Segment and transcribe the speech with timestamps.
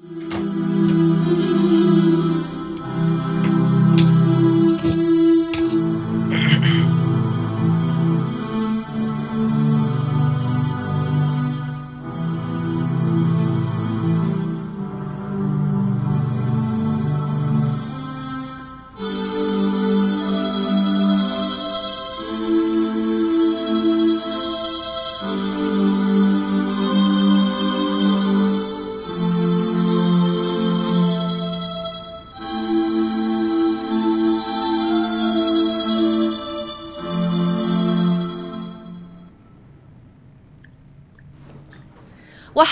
[0.00, 0.14] Well,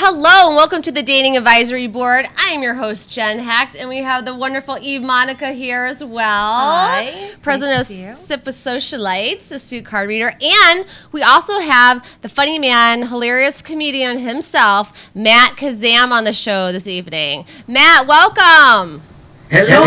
[0.09, 2.29] hello and welcome to the Dating Advisory Board.
[2.37, 6.05] I am your host, Jen Hecht, and we have the wonderful Eve Monica here as
[6.05, 6.53] well.
[6.61, 7.33] Hi.
[7.43, 8.11] President Nice to see you.
[8.13, 10.33] of Sip with Socialites, astute card reader.
[10.41, 16.71] And we also have the funny man, hilarious comedian himself, Matt Kazam, on the show
[16.71, 17.45] this evening.
[17.67, 19.03] Matt, welcome.
[19.51, 19.85] Hello.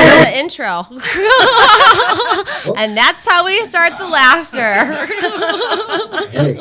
[0.00, 0.86] That's the intro.
[2.76, 5.06] and that's how we start the laughter.
[6.30, 6.54] hey.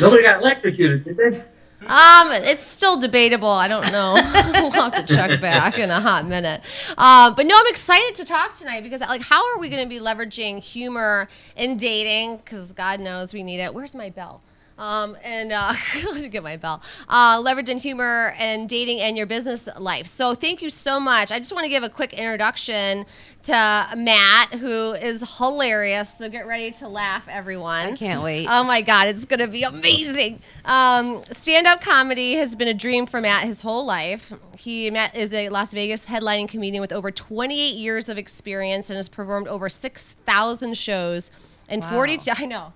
[0.00, 1.44] Nobody got electrocuted, did they?
[1.86, 3.48] Um, it's still debatable.
[3.48, 4.14] I don't know.
[4.54, 6.60] we'll have to check back in a hot minute.
[6.98, 9.88] Um, but no, I'm excited to talk tonight because, like, how are we going to
[9.88, 12.38] be leveraging humor in dating?
[12.38, 13.72] Because God knows we need it.
[13.72, 14.42] Where's my bell?
[14.78, 15.72] Um, and uh,
[16.30, 16.80] get my bell.
[17.08, 20.06] Uh, leveraging humor and dating and your business life.
[20.06, 21.32] So thank you so much.
[21.32, 23.04] I just want to give a quick introduction
[23.42, 26.16] to Matt, who is hilarious.
[26.18, 27.86] So get ready to laugh, everyone.
[27.86, 28.46] I can't wait.
[28.48, 30.40] Oh my God, it's going to be amazing.
[30.64, 34.32] Um, Stand up comedy has been a dream for Matt his whole life.
[34.56, 38.96] He Matt is a Las Vegas headlining comedian with over 28 years of experience and
[38.96, 41.30] has performed over 6,000 shows
[41.68, 41.90] in Wow.
[41.90, 42.30] 42.
[42.36, 42.72] I know.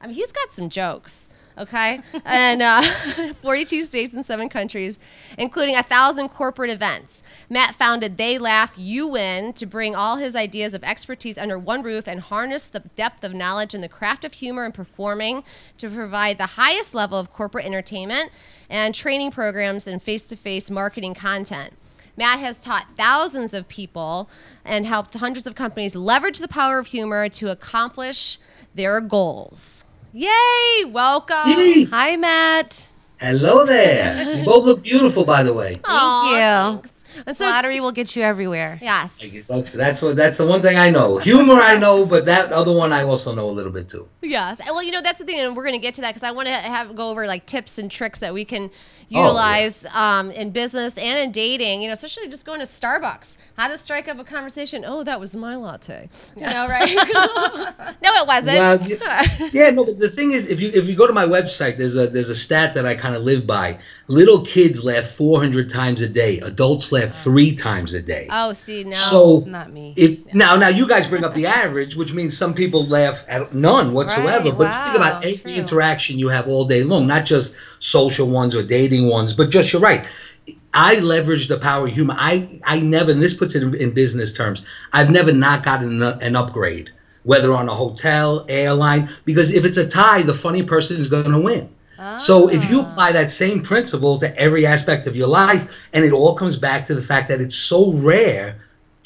[0.00, 1.28] I mean, he's got some jokes.
[1.58, 2.82] Okay, and uh,
[3.42, 4.98] 42 states and seven countries,
[5.38, 7.22] including a thousand corporate events.
[7.48, 11.82] Matt founded They Laugh, You Win to bring all his ideas of expertise under one
[11.82, 15.44] roof and harness the depth of knowledge and the craft of humor and performing
[15.78, 18.30] to provide the highest level of corporate entertainment
[18.68, 21.72] and training programs and face to face marketing content.
[22.18, 24.28] Matt has taught thousands of people
[24.62, 28.38] and helped hundreds of companies leverage the power of humor to accomplish
[28.74, 29.85] their goals.
[30.18, 30.86] Yay!
[30.86, 31.44] Welcome.
[31.44, 31.84] Yee.
[31.84, 32.88] Hi, Matt.
[33.20, 34.38] Hello there.
[34.38, 35.74] You both look beautiful, by the way.
[35.84, 36.80] Aw, you.
[36.80, 37.04] thanks.
[37.26, 38.78] And so, Flattery will get you everywhere.
[38.80, 39.18] yes.
[39.46, 40.16] That's, that's what.
[40.16, 41.18] That's the one thing I know.
[41.18, 44.08] Humor, I know, but that other one I also know a little bit too.
[44.22, 44.58] Yes.
[44.64, 46.30] Well, you know, that's the thing, and we're going to get to that because I
[46.30, 48.70] want to have go over like tips and tricks that we can
[49.06, 49.22] Oh, yeah.
[49.22, 51.80] utilize um, in business and in dating.
[51.82, 53.36] You know, especially just going to Starbucks.
[53.56, 54.84] How to strike up a conversation.
[54.86, 56.10] Oh, that was my latte.
[56.36, 56.94] You know, right?
[58.02, 58.58] no, it wasn't.
[58.58, 59.84] Well, yeah, no.
[59.84, 62.28] But the thing is, if you if you go to my website, there's a there's
[62.28, 63.78] a stat that I kind of live by.
[64.08, 66.38] Little kids laugh 400 times a day.
[66.40, 68.28] Adults laugh three times a day.
[68.30, 68.96] oh, see now.
[68.96, 69.94] So Not me.
[69.96, 73.54] if now now you guys bring up the average, which means some people laugh at
[73.54, 74.50] none whatsoever.
[74.50, 75.54] Right, but just think about every true.
[75.54, 79.72] interaction you have all day long, not just social ones or dating ones, but just
[79.72, 80.04] you're right.
[80.72, 82.14] I leverage the power of humor.
[82.16, 84.62] I I never, and this puts it in, in business terms.
[84.92, 86.90] I've never not gotten an, an upgrade,
[87.22, 91.30] whether on a hotel, airline, because if it's a tie, the funny person is going
[91.32, 91.68] to win.
[92.16, 92.82] So if you Ah.
[92.82, 96.86] apply that same principle to every aspect of your life, and it all comes back
[96.86, 98.56] to the fact that it's so rare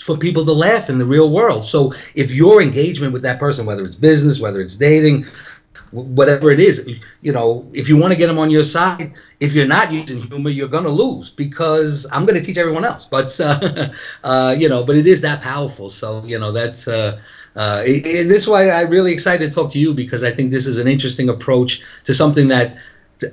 [0.01, 1.65] for people to laugh in the real world.
[1.65, 5.25] So if your engagement with that person, whether it's business, whether it's dating,
[5.93, 6.83] whatever it is,
[7.21, 10.21] you know, if you want to get them on your side, if you're not using
[10.31, 13.06] humor, you're going to lose because I'm going to teach everyone else.
[13.06, 13.87] But uh,
[14.23, 15.89] uh, you know, but it is that powerful.
[15.89, 16.87] So you know, that's.
[16.89, 17.12] Uh,
[17.56, 20.31] uh, it, it- this is why I'm really excited to talk to you because I
[20.31, 22.72] think this is an interesting approach to something that,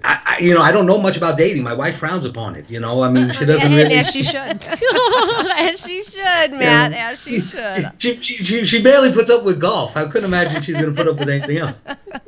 [0.03, 1.63] I, I, you know, I don't know much about dating.
[1.63, 2.69] My wife frowns upon it.
[2.69, 3.93] You know, I mean, she doesn't and really.
[3.95, 4.65] as she should.
[4.67, 6.93] as she should, Matt.
[6.93, 7.91] As she should.
[7.97, 9.95] She, she, she, she barely puts up with golf.
[9.97, 11.77] I couldn't imagine she's going to put up with anything else.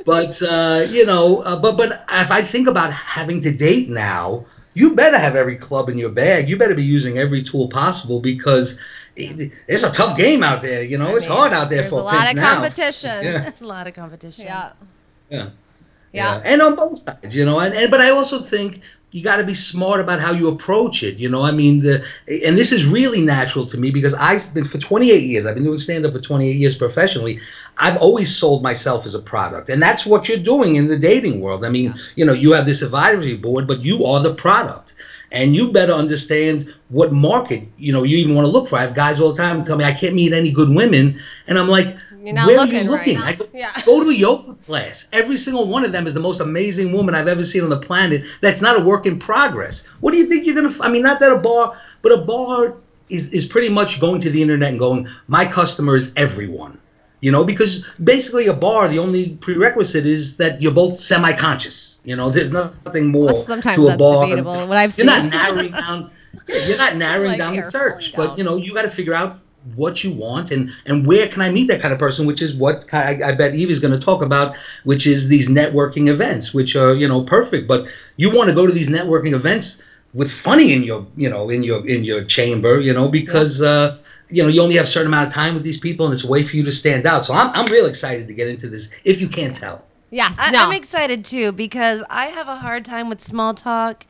[0.06, 4.46] But uh, you know, uh, but but if I think about having to date now,
[4.74, 6.48] you better have every club in your bag.
[6.48, 8.80] You better be using every tool possible because
[9.16, 10.84] it, it's a tough game out there.
[10.84, 12.56] You know, it's mean, hard out there There's for a lot of now.
[12.56, 13.24] competition.
[13.24, 13.52] Yeah.
[13.60, 14.46] a lot of competition.
[14.46, 14.72] Yeah.
[15.30, 15.50] Yeah.
[16.12, 16.42] Yeah.
[16.44, 17.60] and on both sides, you know.
[17.60, 21.02] And, and but I also think you got to be smart about how you approach
[21.02, 21.18] it.
[21.18, 22.04] You know, I mean, the
[22.46, 25.46] and this is really natural to me because I've been for 28 years.
[25.46, 27.40] I've been doing stand up for 28 years professionally.
[27.78, 31.42] I've always sold myself as a product, and that's what you're doing in the dating
[31.42, 31.66] world.
[31.66, 34.96] I mean, you know, you have this advisory board, but you are the product.
[35.32, 38.78] And you better understand what market you know you even want to look for.
[38.78, 41.60] I have guys all the time tell me I can't meet any good women, and
[41.60, 43.18] I'm like, You're not where looking are you looking?
[43.20, 43.36] right.
[43.36, 43.72] I go, Yeah.
[43.86, 45.08] go to a yoga class.
[45.14, 47.80] Every single one of them is the most amazing woman I've ever seen on the
[47.80, 48.24] planet.
[48.42, 49.86] That's not a work in progress.
[50.02, 50.70] What do you think you're gonna?
[50.70, 52.76] f- I mean, not that a bar, but a bar
[53.10, 56.78] is is pretty much going to the internet and going, my customer is everyone.
[57.22, 61.96] You know, because basically a bar, the only prerequisite is that you're both semi-conscious.
[62.06, 64.22] You know, there's nothing more Well, sometimes to a that's bar.
[64.22, 66.12] than- debatable, what I've you're not narrowing down.
[66.48, 68.90] yeah, You're not narrowing Like down the search, falling but you know, you got to
[68.90, 69.40] figure out
[69.76, 72.56] what you want and and where can I meet that kind of person, which is
[72.56, 76.54] what I, I bet Eve is going to talk about, which is these networking events,
[76.54, 77.68] which are you know perfect.
[77.68, 79.82] But you want to go to these networking events
[80.14, 83.62] with funny in your you know in your in your chamber, you know, because.
[83.62, 83.98] uh
[84.32, 86.24] you know, you only have a certain amount of time with these people, and it's
[86.24, 87.26] a way for you to stand out.
[87.26, 88.92] So I'm, I'm real excited to get into this.
[89.04, 90.38] If you can't tell, Yes.
[90.40, 90.66] I, no.
[90.66, 94.06] I'm excited too because I have a hard time with small talk.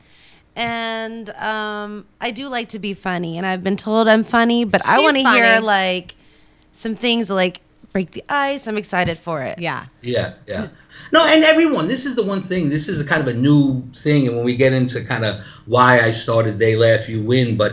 [0.60, 4.84] And um, I do like to be funny, and I've been told I'm funny, but
[4.86, 6.14] I want to hear like
[6.74, 7.62] some things like
[7.92, 8.66] break the ice.
[8.66, 9.58] I'm excited for it.
[9.58, 9.86] yeah.
[10.02, 10.68] Yeah, yeah.
[11.12, 13.82] No, and everyone, this is the one thing, this is a kind of a new
[13.94, 14.28] thing.
[14.28, 17.72] And when we get into kind of why I started They Laugh, You Win, but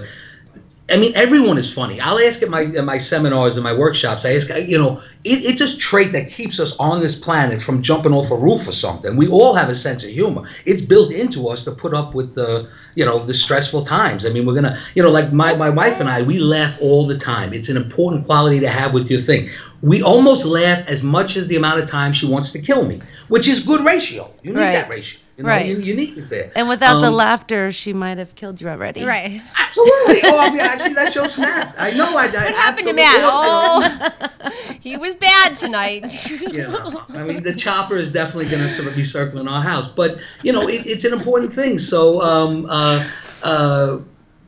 [0.89, 1.99] I mean, everyone is funny.
[1.99, 4.23] I'll ask at my at my seminars and my workshops.
[4.23, 7.81] I ask, you know, it, it's a trait that keeps us on this planet from
[7.81, 9.17] jumping off a roof or something.
[9.17, 10.43] We all have a sense of humor.
[10.65, 14.25] It's built into us to put up with the, you know, the stressful times.
[14.25, 17.05] I mean, we're gonna, you know, like my my wife and I, we laugh all
[17.05, 17.53] the time.
[17.53, 19.49] It's an important quality to have with your thing.
[19.81, 23.01] We almost laugh as much as the amount of time she wants to kill me,
[23.27, 24.33] which is good ratio.
[24.41, 25.19] You need that ratio.
[25.37, 25.67] You know, Right.
[25.67, 26.51] you, you need it there.
[26.55, 29.03] And without the Um, laughter, she might have killed you already.
[29.05, 29.39] Right.
[29.59, 30.21] Absolutely.
[30.23, 31.75] Oh, I mean, actually, that show snapped.
[31.77, 32.17] I know.
[32.17, 33.19] I, I What happened to absolutely- Matt?
[33.21, 34.49] Oh,
[34.81, 36.05] he was bad tonight.
[36.41, 40.17] you know, I mean, the chopper is definitely going to be circling our house, but
[40.41, 41.77] you know, it, it's an important thing.
[41.77, 43.07] So, um, uh,
[43.43, 43.99] uh,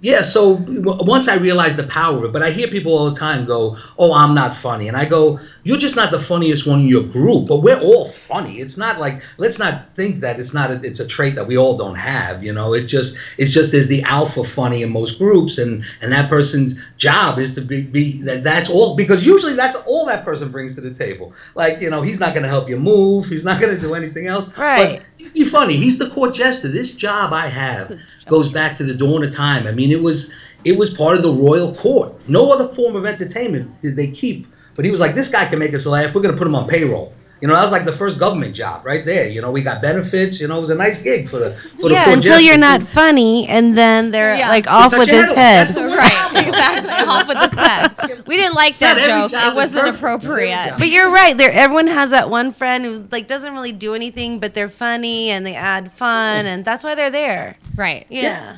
[0.02, 0.22] yeah.
[0.22, 3.20] So w- once I realized the power of it, but I hear people all the
[3.20, 6.82] time go, "Oh, I'm not funny," and I go, "You're just not the funniest one
[6.82, 8.60] in your group, but we're all funny.
[8.60, 10.72] It's not like let's not think that it's not.
[10.72, 12.44] A, it's a trait that we all don't have.
[12.44, 16.12] You know, it just it's just there's the alpha funny in most groups, and and
[16.12, 20.24] that person's job is to be, be that that's all because usually that's all that
[20.24, 21.34] person brings to the table.
[21.56, 23.26] Like you know, he's not going to help you move.
[23.26, 24.56] He's not going to do anything else.
[24.58, 25.02] Right.
[25.18, 25.76] But he'd funny.
[25.76, 26.70] He's the court jester.
[26.70, 28.00] This job I have
[28.30, 29.68] goes back to the dawn of time.
[29.68, 30.34] I mean, it was
[30.64, 32.14] it was part of the royal court.
[32.28, 34.48] No other form of entertainment did they keep.
[34.76, 36.16] But he was like, this guy can make us laugh.
[36.16, 37.14] We're going to put him on payroll.
[37.42, 39.28] You know, that was like the first government job right there.
[39.30, 40.42] You know, we got benefits.
[40.42, 42.58] You know, it was a nice gig for the for the Yeah, court until you're
[42.58, 44.50] not funny, and then they're Yeah.
[44.50, 45.36] like off with his head.
[45.36, 45.68] head.
[45.68, 46.16] That's the- right.
[46.50, 46.90] Exactly.
[46.92, 48.28] Off with the set.
[48.28, 49.42] We didn't like that Not joke.
[49.42, 49.98] It wasn't perfect.
[49.98, 50.76] Appropriate.
[50.78, 51.38] But you're right.
[51.38, 55.30] There, everyone has that one friend who like doesn't really do anything, but they're funny
[55.30, 56.48] and they add fun, mm.
[56.48, 57.56] and that's why they're there.
[57.76, 58.06] Right.
[58.10, 58.58] Yeah.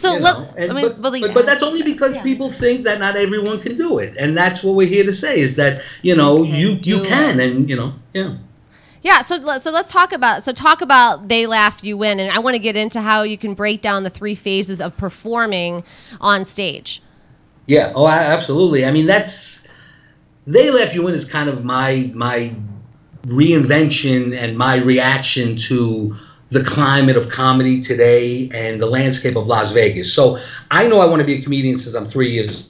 [0.00, 2.22] So you let, know, and- I mean, but, but but, that's only because Yeah.
[2.22, 5.40] people think that not everyone can do it, and that's what we're here to say
[5.40, 7.50] is that you know You can you you can, it.
[7.52, 8.36] and you know yeah.
[9.02, 12.38] Yeah, so so let's talk about so talk about they laugh you win, and I
[12.38, 15.84] want to get into how you can break down the three phases of performing
[16.20, 17.02] on stage.
[17.66, 17.92] Yeah.
[17.94, 18.84] Oh, I, absolutely.
[18.84, 19.66] I mean, that's
[20.46, 22.52] they laugh you win is kind of my my
[23.26, 26.16] reinvention and my reaction to
[26.50, 30.12] the climate of comedy today and the landscape of Las Vegas.
[30.12, 30.38] So
[30.70, 32.68] I know I want to be a comedian since I'm three years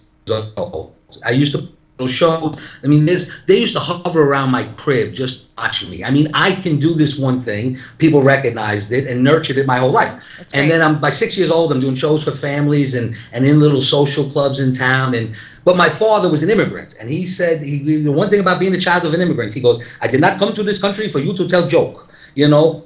[0.57, 0.95] old.
[1.27, 1.69] I used to
[2.07, 2.57] show.
[2.83, 6.03] I mean, this they used to hover around my crib just watching me.
[6.05, 7.79] I mean, I can do this one thing.
[7.99, 10.13] People recognized it and nurtured it my whole life.
[10.39, 10.79] That's And great.
[10.79, 11.73] then I'm by six years old.
[11.73, 15.15] I'm doing shows for families and and in little social clubs in town.
[15.15, 15.35] And
[15.65, 18.75] but my father was an immigrant, and he said he, the one thing about being
[18.75, 21.19] a child of an immigrant, he goes, I did not come to this country for
[21.19, 22.09] you to tell joke.
[22.35, 22.85] You know,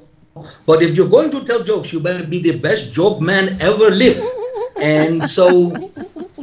[0.65, 3.89] but if you're going to tell jokes, you better be the best joke man ever
[3.89, 4.21] lived.
[4.77, 5.69] And so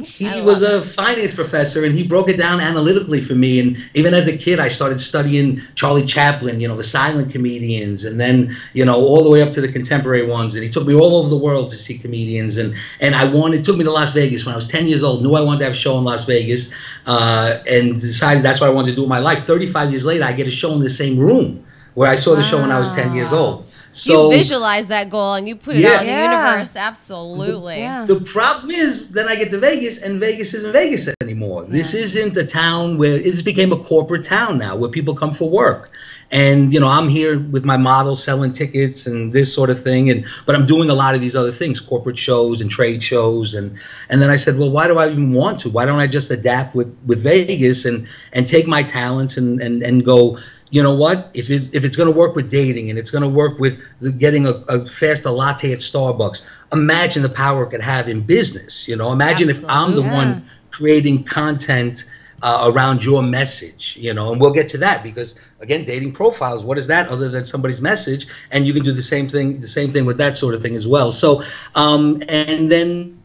[0.03, 3.59] he was a finance professor and he broke it down analytically for me.
[3.59, 8.03] And even as a kid, I started studying Charlie Chaplin, you know, the silent comedians,
[8.03, 10.55] and then, you know, all the way up to the contemporary ones.
[10.55, 12.57] And he took me all over the world to see comedians.
[12.57, 15.21] And, and I wanted, took me to Las Vegas when I was 10 years old,
[15.21, 16.73] knew I wanted to have a show in Las Vegas,
[17.05, 19.43] uh, and decided that's what I wanted to do in my life.
[19.43, 22.43] 35 years later, I get a show in the same room where I saw the
[22.43, 23.62] show when I was 10 years old.
[23.93, 25.93] So you visualize that goal and you put it Yeah.
[25.93, 26.51] out in the Yeah.
[26.51, 26.75] universe.
[26.75, 27.77] Absolutely.
[27.77, 28.05] Yeah.
[28.05, 31.65] The problem is, then I get to Vegas, and Vegas isn't Vegas anymore.
[31.69, 35.49] This isn't a town where this became a corporate town now, where people come for
[35.49, 35.91] work.
[36.31, 40.09] And you know, I'm here with my model selling tickets and this sort of thing,
[40.09, 43.53] and but I'm doing a lot of these other things, corporate shows and trade shows,
[43.53, 43.75] and
[44.09, 45.69] and then I said, well, why do I even want to?
[45.69, 49.83] Why don't I just adapt with with Vegas and and take my talents and and
[49.83, 50.39] and go
[50.73, 51.29] you know what?
[51.35, 53.79] If it, if it's going to work with dating and it's going to work with
[54.01, 58.21] the, getting a, a faster latte at Starbucks, imagine the power it could have in
[58.21, 58.87] business.
[58.87, 60.09] You know, imagine if I'm the Absolutely.
[60.09, 62.05] one creating content
[62.41, 66.65] uh, around your message, you know, and we'll get to that because again, dating profiles,
[66.65, 68.25] what is that other than somebody's message?
[68.49, 70.75] And you can do the same thing, the same thing with that sort of thing
[70.75, 71.11] as well.
[71.11, 71.43] So,
[71.75, 73.23] um, and then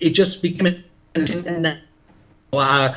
[0.00, 0.82] it just became,
[2.52, 2.94] uh,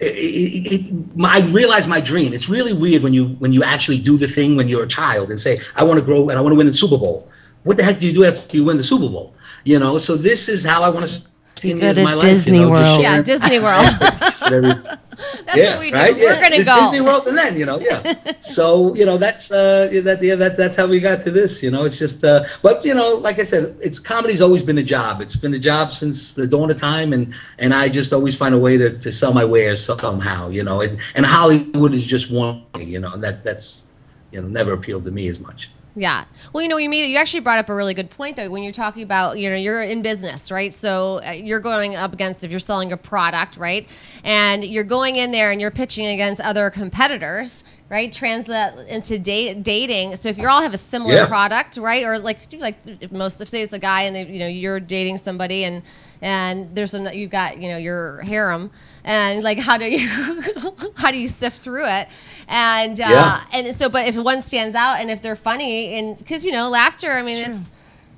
[0.00, 2.32] it, it, it, I realized my dream.
[2.32, 5.30] It's really weird when you when you actually do the thing when you're a child
[5.30, 7.28] and say, I want to grow and I want to win the Super Bowl.
[7.64, 9.34] What the heck do you do after you win the Super Bowl?
[9.64, 12.64] You know, so this is how I want to you go to life, Disney you
[12.64, 13.02] know, World.
[13.02, 13.86] Yeah, Disney World.
[15.46, 16.16] that's yeah, what we right?
[16.16, 16.22] do.
[16.22, 16.28] Yeah.
[16.28, 18.14] We're gonna it's go Disney World, and then you know, yeah.
[18.40, 21.62] so you know, that's uh, that yeah, that that's how we got to this.
[21.62, 24.78] You know, it's just, uh, but you know, like I said, it's comedy's always been
[24.78, 25.20] a job.
[25.20, 28.54] It's been a job since the dawn of time, and and I just always find
[28.54, 30.48] a way to, to sell my wares somehow.
[30.48, 32.64] You know, and, and Hollywood is just one.
[32.78, 33.84] You know, that that's
[34.30, 35.70] you know never appealed to me as much.
[35.96, 36.24] Yeah.
[36.52, 38.62] Well, you know, you made you actually brought up a really good point though when
[38.62, 40.72] you're talking about you know you're in business, right?
[40.72, 43.88] So uh, you're going up against if you're selling a product, right?
[44.22, 48.12] And you're going in there and you're pitching against other competitors, right?
[48.12, 50.14] Translate into date, dating.
[50.16, 51.26] So if you all have a similar yeah.
[51.26, 52.04] product, right?
[52.04, 54.78] Or like like if most if say it's a guy and they, you know you're
[54.78, 55.82] dating somebody and
[56.22, 58.70] and there's a you've got you know your harem
[59.04, 60.08] and like how do you
[60.96, 62.08] how do you sift through it
[62.48, 63.44] and uh, yeah.
[63.52, 66.68] and so but if one stands out and if they're funny and because you know
[66.68, 67.72] laughter i mean it's, it's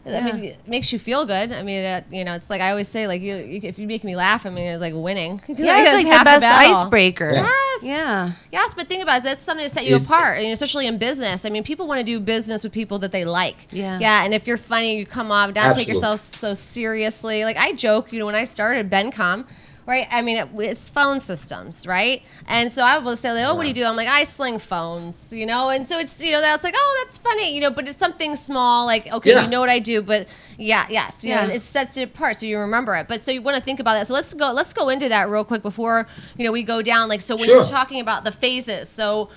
[0.05, 0.19] yeah.
[0.19, 1.53] I mean, it makes you feel good.
[1.53, 3.87] I mean, it, you know, it's like I always say, like you, you, if you
[3.87, 5.41] make me laugh, I mean, it's like winning.
[5.63, 7.31] Yeah, like, it's like the best icebreaker.
[7.35, 8.75] Yes, yeah, yes.
[8.75, 11.45] But think about it, that's something to set you it, apart, and especially in business.
[11.45, 13.69] I mean, people want to do business with people that they like.
[13.71, 14.25] Yeah, yeah.
[14.25, 15.85] And if you're funny, you come off, don't Absolutely.
[15.85, 17.45] take yourself so seriously.
[17.45, 19.47] Like I joke, you know, when I started Bencom
[19.87, 20.07] right?
[20.11, 22.23] I mean, it, it's phone systems, right?
[22.47, 23.85] And so I will say, like, oh, what do you do?
[23.85, 25.71] I'm like, I sling phones, you know?
[25.71, 28.37] And so it's, you know, that's like, oh, that's funny, you know, but it's something
[28.37, 29.43] small, like, okay, yeah.
[29.43, 31.47] you know what I do, but yeah, yes, you yeah.
[31.47, 33.09] know, it sets it apart so you remember it.
[33.09, 34.07] But so you want to think about that.
[34.07, 37.09] So let's go, let's go into that real quick before, you know, we go down.
[37.09, 37.57] Like, so when sure.
[37.57, 39.31] you're talking about the phases, so,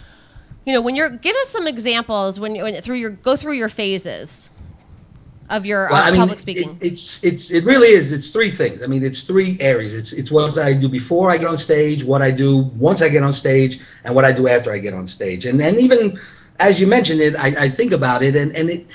[0.65, 3.53] you know, when you're, give us some examples when you, when through your, go through
[3.53, 4.51] your phases
[5.49, 6.77] of your well, uh, I mean, public speaking?
[6.81, 8.11] It, it's it's it really is.
[8.11, 8.83] It's three things.
[8.83, 9.93] I mean, it's three areas.
[9.93, 13.09] It's it's what I do before I get on stage, what I do once I
[13.09, 15.45] get on stage, and what I do after I get on stage.
[15.45, 16.19] And and even
[16.59, 18.87] as you mentioned it, I, I think about it, and and it.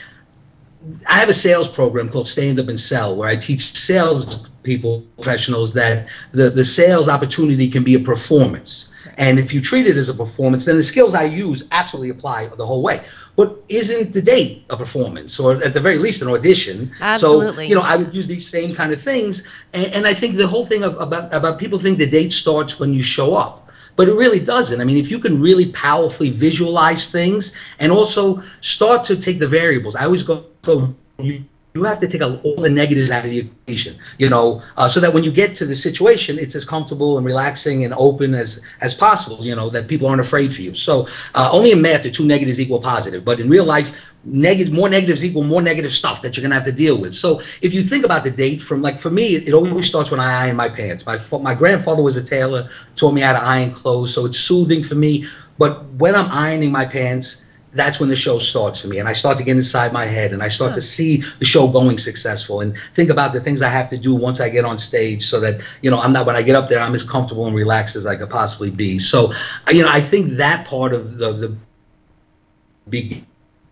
[1.08, 5.02] I have a sales program called Stand Up and Sell, where I teach sales people,
[5.16, 8.89] professionals, that the the sales opportunity can be a performance.
[9.18, 12.46] And if you treat it as a performance, then the skills I use absolutely apply
[12.46, 13.02] the whole way.
[13.36, 16.90] But isn't the date a performance or at the very least an audition?
[17.00, 17.66] Absolutely.
[17.66, 19.46] So you know i would use these same kind of things.
[19.72, 22.92] And, and i think the whole thing about about people think the date starts when
[22.92, 23.68] you show up.
[23.96, 24.80] But it really doesn't.
[24.80, 29.48] I mean if you can really powerfully visualize things and also start to take the
[29.48, 33.30] variables i always go go you you have to take all the negatives out of
[33.30, 36.64] the equation, you know, uh, so that when you get to the situation, it's as
[36.64, 40.62] comfortable and relaxing and open as as possible, you know, that people aren't afraid for
[40.62, 40.74] you.
[40.74, 43.92] So uh, only in math do two negatives equal positive, but in real life,
[44.24, 47.14] negative more negatives equal more negative stuff that you're gonna have to deal with.
[47.14, 50.10] So if you think about the date from like for me, it, it always starts
[50.10, 51.06] when I iron my pants.
[51.06, 54.82] My my grandfather was a tailor, taught me how to iron clothes, so it's soothing
[54.82, 55.24] for me.
[55.56, 59.12] But when I'm ironing my pants that's when the show starts for me and i
[59.12, 62.60] start to get inside my head and i start to see the show going successful
[62.60, 65.38] and think about the things i have to do once i get on stage so
[65.40, 67.96] that you know i'm not when i get up there i'm as comfortable and relaxed
[67.96, 68.98] as i could possibly be.
[68.98, 69.32] So
[69.70, 71.56] you know i think that part of the the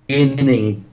[0.09, 0.85] beginning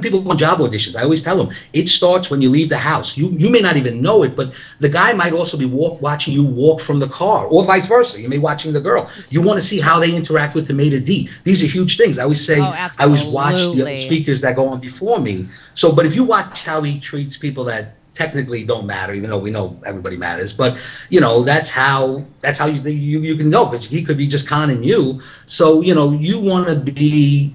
[0.00, 0.96] people want job auditions.
[0.96, 3.16] I always tell them it starts when you leave the house.
[3.16, 6.34] You you may not even know it, but the guy might also be walk, watching
[6.34, 8.20] you walk from the car, or vice versa.
[8.20, 9.10] You may be watching the girl.
[9.30, 11.28] You want to see how they interact with the maitre d.
[11.44, 12.18] These are huge things.
[12.18, 15.48] I always say oh, I always watch the speakers that go on before me.
[15.74, 19.38] So, but if you watch how he treats people that technically don't matter, even though
[19.38, 20.54] we know everybody matters.
[20.54, 20.78] But
[21.10, 24.26] you know that's how that's how you you, you can know because he could be
[24.26, 25.20] just conning you.
[25.46, 27.54] So you know you want to be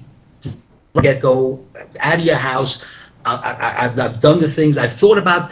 [1.01, 1.65] get go
[1.99, 2.85] out of your house.
[3.25, 5.51] I, have done the things I've thought about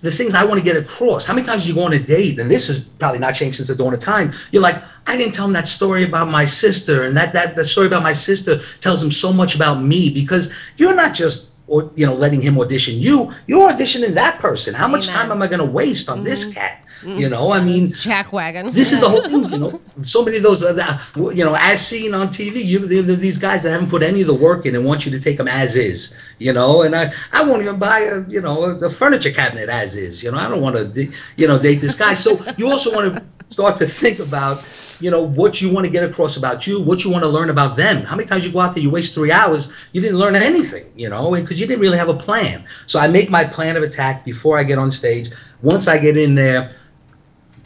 [0.00, 1.24] the things I want to get across.
[1.26, 3.68] How many times you go on a date, and this has probably not changed since
[3.68, 4.32] the dawn of time.
[4.50, 7.64] You're like, I didn't tell him that story about my sister, and that that that
[7.66, 11.90] story about my sister tells him so much about me because you're not just or
[11.94, 13.32] you know letting him audition you.
[13.46, 14.74] You're auditioning that person.
[14.74, 14.98] How Amen.
[14.98, 16.26] much time am I going to waste on mm-hmm.
[16.26, 16.82] this cat?
[17.02, 18.70] You know, I mean, jack wagon.
[18.70, 19.36] This is the whole thing.
[19.56, 23.38] You know, so many of those, uh, you know, as seen on TV, you these
[23.38, 25.48] guys that haven't put any of the work in and want you to take them
[25.48, 26.14] as is.
[26.38, 29.94] You know, and I, I won't even buy a, you know, a, furniture cabinet as
[29.94, 30.22] is.
[30.22, 32.14] You know, I don't want to, you know, date this guy.
[32.14, 35.90] So you also want to start to think about, you know, what you want to
[35.90, 38.02] get across about you, what you want to learn about them.
[38.02, 40.90] How many times you go out there, you waste three hours, you didn't learn anything,
[40.96, 42.64] you know, because you didn't really have a plan.
[42.86, 45.30] So I make my plan of attack before I get on stage.
[45.62, 46.70] Once I get in there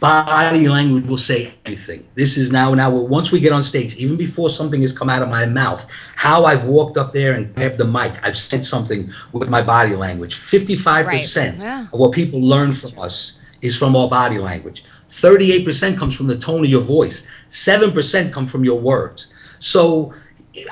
[0.01, 2.03] body language will say everything.
[2.15, 5.21] This is now now once we get on stage, even before something has come out
[5.21, 9.11] of my mouth, how I've walked up there and grabbed the mic, I've said something
[9.31, 10.35] with my body language.
[10.35, 11.83] Fifty-five percent Yeah.
[11.93, 14.83] of what people learn from us is from our body language.
[15.09, 17.27] Thirty-eight percent comes from the tone of your voice.
[17.49, 19.27] Seven percent come from your words.
[19.59, 20.13] So.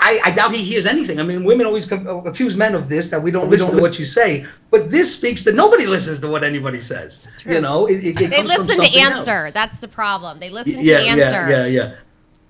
[0.02, 1.20] I, I doubt he hears anything.
[1.20, 3.98] I mean, women always co- accuse men of this that we don't listen to what
[3.98, 7.30] you say, but this speaks that nobody listens to what anybody says.
[7.46, 9.32] You know, it, it, it They comes from listen to answer.
[9.32, 9.54] else.
[9.54, 10.40] That's the problem.
[10.40, 11.50] They listen yeah, to answer.
[11.50, 11.96] Yeah, yeah, yeah.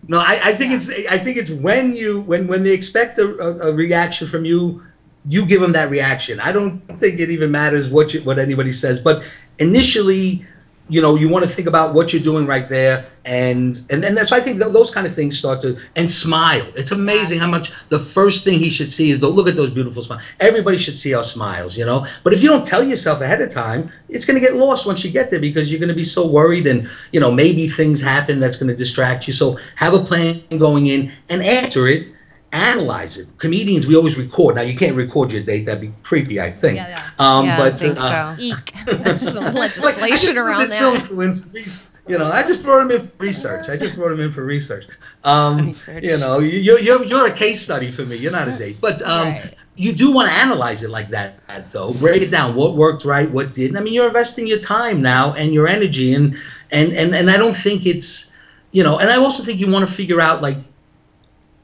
[0.08, 3.28] No, I, I think it's I think it's when you when when they expect a,
[3.38, 4.82] a, a reaction from you,
[5.28, 6.40] you give them that reaction.
[6.40, 9.24] I don't think it even matters what you, what anybody says, but
[9.60, 10.46] initially,
[10.90, 14.16] you know, you want to think about what you're doing right there, and and then
[14.16, 16.66] that's why I think th- those kind of things start to and smile.
[16.76, 19.70] It's amazing how much the first thing he should see is the look at those
[19.70, 20.24] beautiful smiles.
[20.40, 22.08] Everybody should see our smiles, you know.
[22.24, 25.04] But if you don't tell yourself ahead of time, it's going to get lost once
[25.04, 28.02] you get there because you're going to be so worried, and you know maybe things
[28.02, 29.34] happen that's going to distract you.
[29.34, 32.08] So have a plan going in, and after it,
[32.52, 33.28] analyze it.
[33.38, 34.56] Comedians, we always record.
[34.56, 36.78] Now you can't record your date; that'd be creepy, I think.
[36.78, 37.10] Yeah, yeah.
[37.20, 38.42] Um, yeah, but I think uh, so.
[38.42, 38.74] Eek.
[39.04, 40.80] That's just some like, legislation just put around this that.
[41.08, 43.70] film in for res- You know, I just brought him in for research.
[43.70, 44.86] I just brought him in for research.
[45.24, 46.04] Um, Research.
[46.04, 48.16] You know, you- you're, you're you're a case study for me.
[48.16, 49.54] You're not a date, but um, Right.
[49.76, 51.36] you do want to analyze it like that,
[51.72, 51.94] though.
[51.94, 52.56] Break it down.
[52.56, 53.30] What worked right?
[53.30, 53.78] What didn't?
[53.78, 56.36] I mean, you're investing your time now and your energy, and
[56.72, 58.32] and and and I don't think it's,
[58.72, 60.58] you know, and I also think you want to figure out like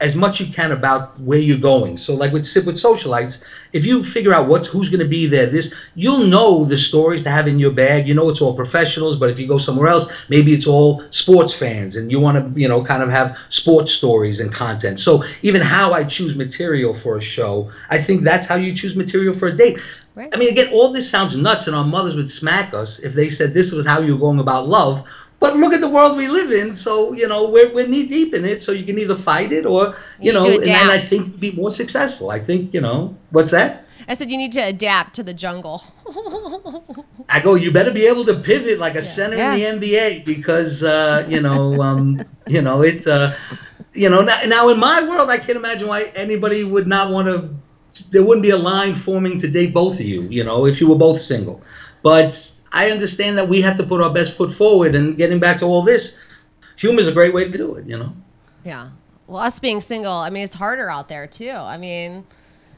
[0.00, 1.96] as much you can about where you're going.
[1.96, 5.26] So like with Sip with Socialites, if you figure out what's who's going to be
[5.26, 8.06] there, this you'll know the stories to have in your bag.
[8.06, 11.54] You know it's all professionals, but if you go somewhere else, maybe it's all sports
[11.54, 15.00] fans, and you want to you know kind of have sports stories and content.
[15.00, 18.96] So even how I choose material for a show, I think that's how you choose
[18.96, 19.78] material for a date.
[20.14, 20.34] Right.
[20.34, 23.28] I mean, again, all this sounds nuts, and our mothers would smack us if they
[23.28, 25.06] said this was how you're going about love.
[25.46, 26.74] But look at the world we live in.
[26.74, 28.62] So you know we're we're knee deep in it.
[28.62, 31.52] So you can either fight it or you, You know, and then I think be
[31.52, 32.30] more successful.
[32.30, 33.86] I think you know what's that?
[34.08, 35.82] I said you need to adapt to the jungle.
[37.28, 37.54] I go.
[37.54, 39.54] You better be able to pivot like a center Yeah.
[39.54, 43.36] in the NBA because uh, you know um, you know it's uh,
[43.94, 47.28] you know now, now in my world I can't imagine why anybody would not want
[47.28, 47.54] to.
[48.10, 50.22] There wouldn't be a line forming to date both of you.
[50.22, 51.62] You know if you were both single,
[52.02, 52.34] but
[52.76, 54.94] I understand that we have to put our best foot forward.
[54.94, 56.20] And getting back to all this,
[56.76, 57.86] humor is a great way to do it.
[57.86, 58.12] You know.
[58.64, 58.90] Yeah.
[59.26, 61.50] Well, us being single, I mean, it's harder out there too.
[61.50, 62.24] I mean,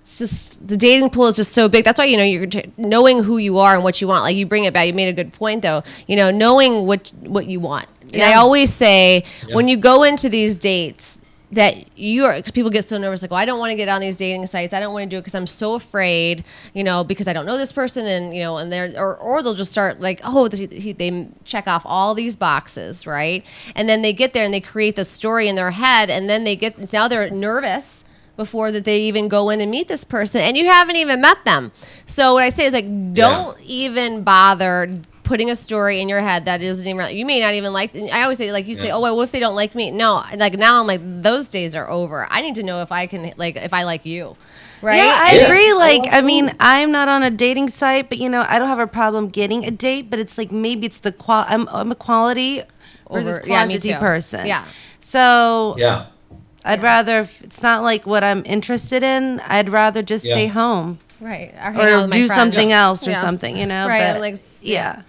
[0.01, 1.85] it's just the dating pool is just so big.
[1.85, 4.23] That's why you know you're t- knowing who you are and what you want.
[4.23, 4.87] Like you bring it back.
[4.87, 5.83] You made a good point though.
[6.07, 7.89] You know, knowing what what you want.
[8.13, 11.19] And I always say when you go into these dates
[11.51, 13.89] that you are because people get so nervous like well i don't want to get
[13.89, 14.75] on these dating sites.
[14.75, 17.47] I don't want to do it because i'm so afraid you know because i don't
[17.47, 20.49] know this person and you know and they're or, or they'll just start like oh
[20.51, 23.45] he, they check off all these boxes right?
[23.75, 26.45] And then they get there and they create the story in their head and then
[26.45, 28.05] they get now they're nervous
[28.37, 31.45] before that they even go in and meet this person and you haven't even met
[31.45, 31.73] them.
[32.07, 36.47] So what i say is like don't even bother putting a story in your head
[36.47, 38.95] that isn't even you may not even like i always say like you say Yeah.
[38.97, 41.77] oh well what if they don't like me no like now i'm like those days
[41.77, 44.37] are over i need to know if i can like if i like you
[44.81, 45.41] right Yeah, I Yeah.
[45.47, 45.73] agree.
[45.75, 46.55] Like, Oh, I mean, oh.
[46.61, 49.65] I'm not on a dating site, but you know, I don't have a problem getting
[49.65, 50.09] a date.
[50.09, 51.45] But it's like maybe it's the qual.
[51.49, 52.63] I'm, I'm a quality
[53.11, 53.99] versus Over- yeah, me quantity too.
[53.99, 54.47] person.
[54.47, 54.65] Yeah.
[55.01, 56.07] So Yeah.
[56.65, 59.41] I'd rather if it's not like what I'm interested in.
[59.41, 60.35] I'd rather just Yeah.
[60.35, 61.71] stay home right or,
[62.05, 62.35] or do friends.
[62.35, 63.21] something else or Yeah.
[63.21, 63.57] something.
[63.57, 65.03] You know, Right, But, like, yeah.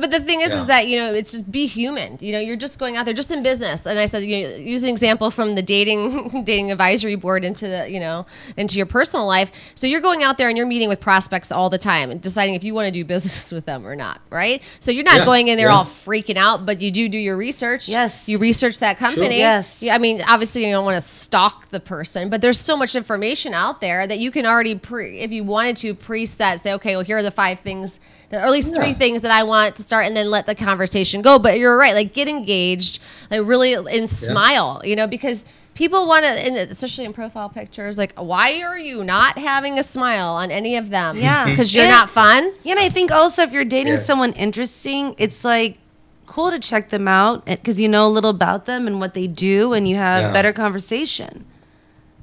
[0.00, 0.60] But but the thing is, Yeah.
[0.60, 2.18] is that you know it's just be human.
[2.20, 3.86] You know, you're just going out there, just in business.
[3.86, 7.66] And I said, you know, use an example from the dating dating advisory board into
[7.66, 9.50] the you know into your personal life.
[9.74, 12.54] So you're going out there and you're meeting with prospects all the time and deciding
[12.54, 14.62] if you want to do business with them or not, right?
[14.80, 15.74] So you're not Yeah, going in there yeah.
[15.76, 17.88] all freaking out, but you do do your research.
[17.88, 18.28] Yes.
[18.28, 19.38] you research that company.
[19.38, 19.82] Yes.
[19.82, 22.94] Yeah, I mean, obviously you don't want to stalk the person, but there's so much
[22.94, 26.96] information out there that you can already pre, if you wanted to preset, say, okay,
[26.96, 28.00] well here are the five things that,
[28.36, 28.94] or at least three Yeah.
[28.94, 31.38] things that I want to start, and then let the conversation go.
[31.38, 35.44] But you're right, like get engaged, like really, and smile, you know, because
[35.74, 39.82] people want to, and especially in profile pictures, like why are you not having a
[39.82, 41.16] smile on any of them?
[41.18, 41.44] Yeah.
[41.50, 42.52] because you're And- not fun.
[42.62, 43.98] Yeah, and I think also if you're dating Yeah.
[44.00, 45.78] someone interesting, it's like
[46.26, 49.14] cool to check them out eh, because you know a little about them and what
[49.14, 50.32] they do, and you have Yeah.
[50.32, 51.44] better conversation.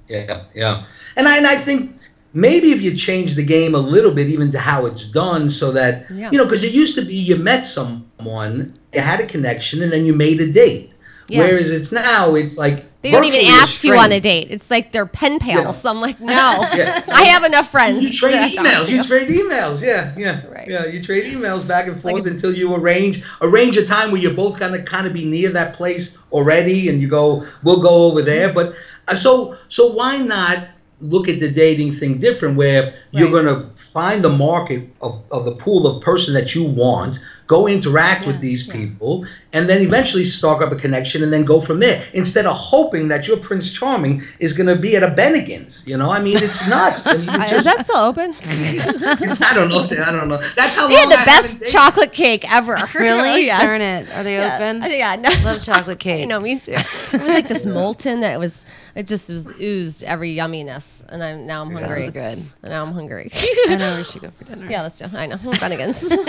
[0.10, 0.84] Yeah, yeah.
[1.16, 1.96] And I, and I think
[2.34, 5.72] maybe if you change the game a little bit, even to how it's done, so
[5.72, 6.30] that, Yeah.
[6.32, 9.92] you know, because it used to be you met someone, you had a connection, and
[9.92, 10.90] then you made a date.
[11.30, 11.40] Yeah.
[11.40, 14.92] Whereas it's now, it's like they don't even ask you on a date it's like
[14.94, 15.64] they're pen pals.
[15.66, 15.72] Yeah.
[15.72, 16.34] So I'm like, no.
[16.34, 18.02] I have enough friends.
[18.22, 18.90] You trade emails.
[18.90, 19.82] You trade emails.
[19.82, 20.68] Yeah, yeah, Right.
[20.68, 20.86] yeah.
[20.86, 24.22] You trade emails back and like forth a- until you arrange arrange a time where
[24.22, 28.06] you're both gonna kind of be near that place already, and you go, we'll go
[28.06, 28.52] over there.
[28.54, 28.76] But
[29.08, 30.68] uh, so so why not
[31.04, 35.56] look at the dating thing different, where you're gonna find the market of, of the
[35.56, 37.24] pool of person that you want.
[37.48, 41.44] Go interact with Yeah, these people, and then eventually start up a connection, and then
[41.44, 42.02] go from there.
[42.14, 45.98] Instead of hoping that your Prince Charming is going to be at a Bennigan's, you
[45.98, 46.10] know.
[46.10, 47.06] I mean, it's nuts.
[47.06, 48.34] And you Uh, Is that still open?
[48.46, 49.84] I don't know.
[50.04, 50.38] I don't know.
[50.56, 52.78] That's how They long had the I best chocolate cake ever.
[52.96, 53.46] Really?
[53.48, 53.62] yes.
[53.62, 54.10] Darn it.
[54.16, 54.56] Are they Yeah.
[54.56, 54.90] open?
[54.90, 55.30] Yeah, no.
[55.44, 56.28] Love chocolate cake.
[56.30, 56.72] no me too.
[56.72, 58.66] It was like this molten that was.
[58.96, 62.04] It just was oozed every yumminess, and I'm now I'm hungry.
[62.04, 62.38] Sounds good.
[62.62, 63.32] And now I'm hungry.
[63.68, 64.70] I know we should go for dinner.
[64.70, 65.06] yeah, let's do.
[65.12, 65.38] I know.
[65.38, 66.14] Bennigan's.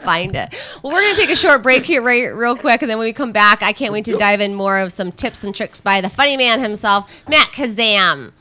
[0.04, 0.54] Find it.
[0.82, 3.12] Well, we're gonna take a short break here, right, real quick, and then when we
[3.12, 6.00] come back, I can't wait to dive in more of some tips and tricks by
[6.00, 8.32] the funny man himself, Matt Kazam.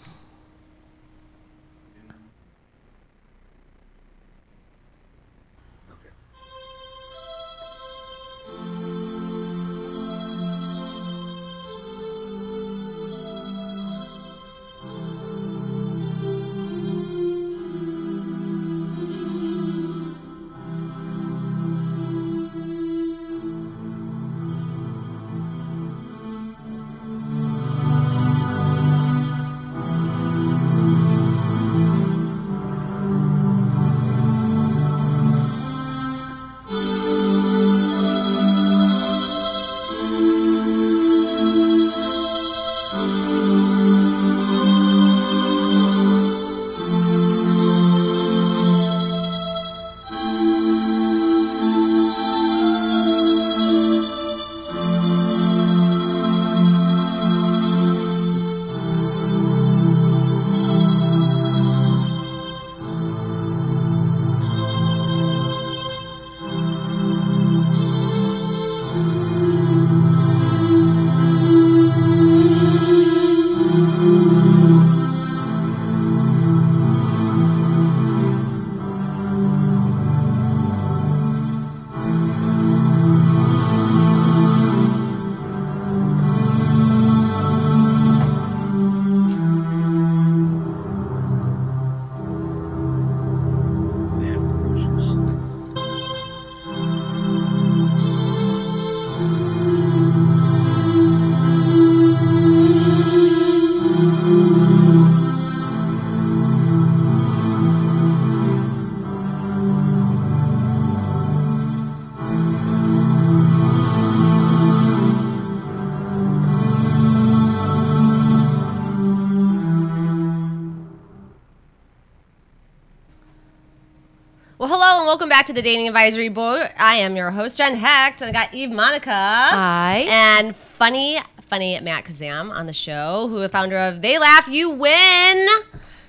[125.43, 126.71] Back to the Dating Advisory Board.
[126.77, 129.11] I am your host, Jen Hecht, and I got Eve Monica.
[129.11, 130.05] Hi.
[130.07, 134.47] And funny, funny Matt Kazam on the show, who is the founder of They Laugh,
[134.47, 135.47] You Win.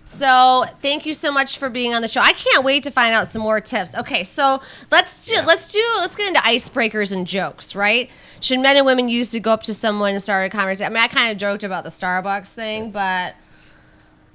[0.04, 2.20] So thank you so much for being on the show.
[2.20, 3.96] I can't wait to find out some more tips.
[3.96, 8.10] Okay, so let's do, let's do let's get into icebreakers and jokes, right?
[8.38, 10.92] Should men and women use to go up to someone and start a conversation?
[10.92, 13.34] I mean, I kind of joked about the Starbucks thing, but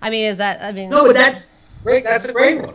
[0.02, 2.04] I mean, is that I mean, No, but that's great.
[2.04, 2.74] That's a great one.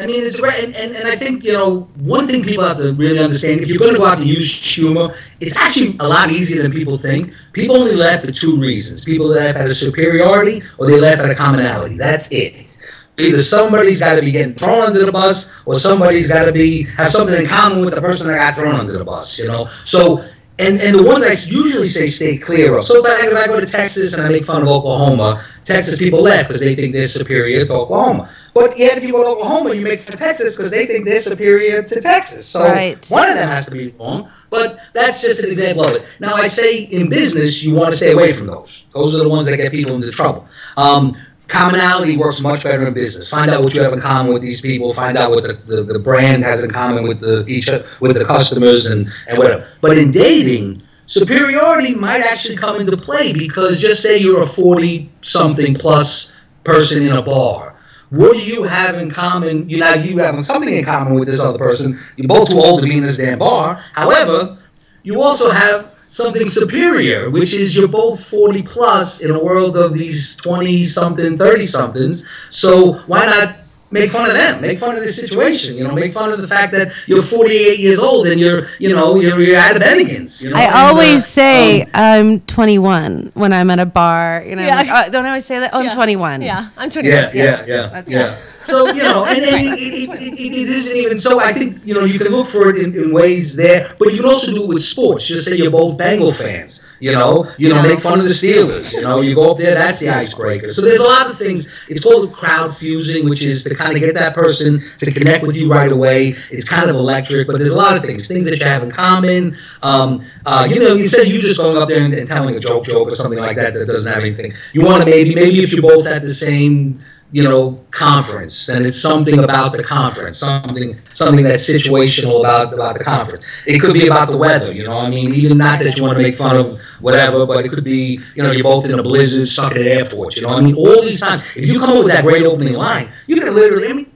[0.00, 2.76] I mean, it's great, and, and, and I think you know one thing people have
[2.76, 6.08] to really understand: if you're going to go out and use humor, it's actually a
[6.08, 7.32] lot easier than people think.
[7.52, 11.30] People only laugh for two reasons: people laugh at a superiority, or they laugh at
[11.30, 11.96] a commonality.
[11.96, 12.78] That's it.
[13.18, 16.84] Either somebody's got to be getting thrown under the bus, or somebody's got to be
[16.84, 19.38] have something in common with the person that got thrown under the bus.
[19.38, 20.24] You know, so.
[20.60, 22.84] And, and the ones I usually say stay clear of.
[22.84, 26.00] So it's like if I go to Texas and I make fun of Oklahoma, Texas
[26.00, 28.28] people laugh because they think they're superior to Oklahoma.
[28.58, 31.20] But yet if you go to Oklahoma, you make of Texas because they think they're
[31.20, 32.46] superior to Texas.
[32.46, 33.04] So Right.
[33.08, 34.28] one of them has to be wrong.
[34.50, 36.04] But that's just an example of it.
[36.20, 38.84] Now I say in business, you want to stay away from those.
[38.94, 40.46] Those are the ones that get people into trouble.
[40.76, 41.16] Um,
[41.48, 43.28] commonality works much better in business.
[43.28, 44.92] Find out what you have in common with these people.
[44.94, 47.68] Find out what the, the, the brand has in common with the each
[48.00, 49.66] with the customers and, and whatever.
[49.80, 55.10] But in dating, superiority might actually come into play because just say you're a forty
[55.20, 56.32] something plus
[56.64, 57.67] person in a bar.
[58.10, 59.68] What do you have in common?
[59.68, 61.98] You know, you have something in common with this other person.
[62.16, 63.84] You're both too old to be in this damn bar.
[63.92, 64.56] However,
[65.02, 69.92] you also have something superior, which is you're both 40 plus in a world of
[69.92, 72.26] these 20 something, 30 somethings.
[72.50, 73.57] So why not
[73.90, 76.48] make fun of them, make fun of this situation, you know, make fun of the
[76.48, 80.42] fact that you're 48 years old and you're, you know, you're, you're out of Bennigan's.
[80.42, 80.56] You know?
[80.56, 84.44] I And, always uh, say um, I'm 21 when I'm at a bar.
[84.46, 84.76] You know, Yeah.
[84.76, 85.70] like, oh, don't I always say that?
[85.72, 86.42] Oh, I'm 21.
[86.42, 87.16] Yeah, I'm 21.
[87.16, 88.36] yeah, yeah, yeah, That's- yeah.
[88.68, 91.18] So you know, and, and it, it, it, it, isn't even.
[91.18, 94.12] So I think you know you can look for it in, in ways there, but
[94.12, 95.26] you can also do it with sports.
[95.26, 96.82] Just say you're both Bengal fans.
[97.00, 98.92] You know, you know, make fun of the Steelers.
[98.92, 100.72] You know, you go up there, that's the icebreaker.
[100.72, 101.68] So there's a lot of things.
[101.88, 105.56] It's called crowd fusing, which is to kind of get that person to connect with
[105.56, 106.36] you right away.
[106.50, 108.90] It's kind of electric, but there's a lot of things, things that you have in
[108.90, 109.56] common.
[109.82, 112.60] Um, uh, you know, instead of you just going up there and, and telling a
[112.60, 115.62] joke, joke or something like that that doesn't have anything, you want to maybe, maybe
[115.62, 120.38] if you're both at the same you know, conference, and it's something about the conference,
[120.38, 123.44] something something that's situational about about the conference.
[123.66, 124.96] It could be about the weather, you know.
[124.96, 127.84] I mean, even not that you want to make fun of whatever, but it could
[127.84, 130.36] be, you know, you're both in a blizzard, stuck at an airport.
[130.36, 132.74] You know, I mean, all these times, if you come up with that great opening
[132.74, 134.12] line, you can literally, I mean.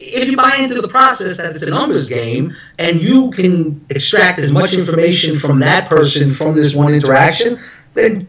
[0.00, 4.38] If you buy into the process that it's a numbers game and you can extract
[4.38, 7.58] as much information from that person from this one interaction,
[7.94, 8.28] then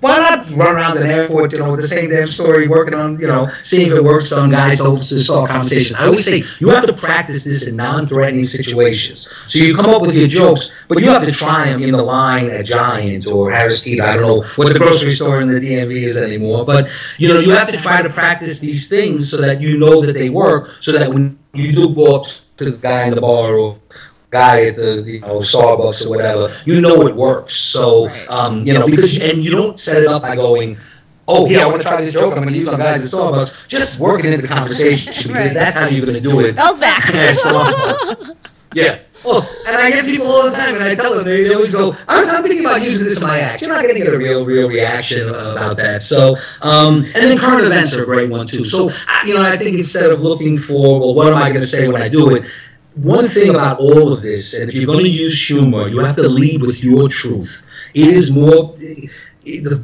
[0.00, 3.18] why not run around an airport, you know, with the same damn story, working on,
[3.18, 5.96] you know, seeing if it works on guys to start conversation.
[5.96, 9.28] I always say you have to practice this in non-threatening situations.
[9.48, 12.02] So you come up with your jokes, but you have to try them in the
[12.02, 14.04] line at Giant or Harris Teeter.
[14.04, 17.40] I don't know what the grocery store in the DMV is anymore, but you know,
[17.40, 20.76] you have to try to practice these things so that you know that they work,
[20.80, 22.26] so that when you do go up
[22.58, 23.78] to the guy in the bar or
[24.30, 27.54] guy at the you know Starbucks or whatever, you know it works.
[27.54, 28.28] So Right.
[28.30, 30.76] um, you know because and you don't set it up by going,
[31.28, 32.32] oh yeah, I want to try this joke.
[32.36, 33.68] I'm going to use on guys at Starbucks.
[33.68, 36.56] Just work it into the conversation because that's how you're going to do it.
[36.56, 37.04] Bell's back.
[38.74, 38.98] Yeah.
[39.24, 41.72] Oh, and I get people all the time, and I tell them they, they always
[41.72, 44.12] go, I'm, "I'm thinking about using this in my act." You're not going to get
[44.12, 46.02] a real, real reaction about that.
[46.02, 48.64] So, um, and then current events are a great one too.
[48.66, 51.62] So, I- you know, I think instead of looking for, well, what am I going
[51.62, 52.44] to say when I do it?
[53.02, 56.16] One thing about all of this, and if you're going to use humor, you have
[56.16, 57.64] to lead with your truth.
[57.94, 58.74] It is more
[59.42, 59.76] the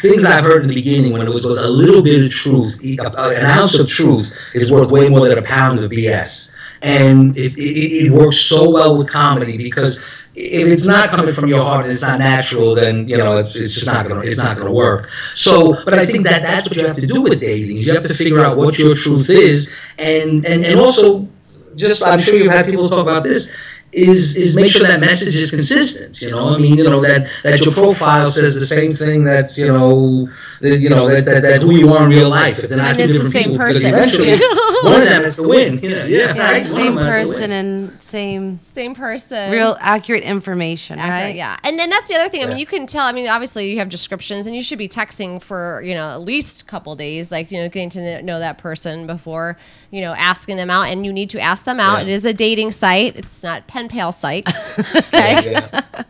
[0.00, 2.80] things I've heard in the beginning when it was, was a little bit of truth,
[2.82, 6.52] an ounce of truth is worth way more than a pound of BS
[6.84, 9.98] and it, it, it works so well with comedy because
[10.36, 13.56] if it's not coming from your heart and it's not natural, then you know it's,
[13.56, 15.08] it's just not gonna it's not gonna work.
[15.34, 17.76] So, but I think that that's what you have to do with dating.
[17.76, 21.28] You have to figure out what your truth is, and and and also
[21.76, 23.50] just I'm sure you've had people talk about this.
[23.96, 26.20] Is, is make sure that message is consistent.
[26.20, 29.56] You know, I mean, you know that, that your profile says the same thing that
[29.56, 30.28] you know,
[30.62, 32.58] that, you know that, that, that who you are in real life.
[32.58, 33.94] If they're not And two it's the same people, person.
[33.94, 34.30] eventually
[34.82, 35.78] one of them has to win.
[35.78, 36.66] Yeah, yeah, Yeah, right.
[36.66, 37.38] Same them has to win.
[37.38, 39.50] person and same Same person.
[39.50, 41.36] real accurate information, Accurate, right?
[41.36, 42.42] Yeah, and then that's the other thing.
[42.42, 43.04] I mean, you can tell.
[43.04, 46.22] I mean, obviously you have descriptions, and you should be texting for you know at
[46.22, 49.56] least a couple days, like you know getting to know that person before
[49.90, 50.84] you know asking them out.
[50.84, 51.98] And you need to ask them out.
[51.98, 52.02] Yeah.
[52.02, 53.16] It is a dating site.
[53.16, 54.48] It's not pen pal site.
[54.96, 55.52] Okay.
[55.52, 55.82] Yeah.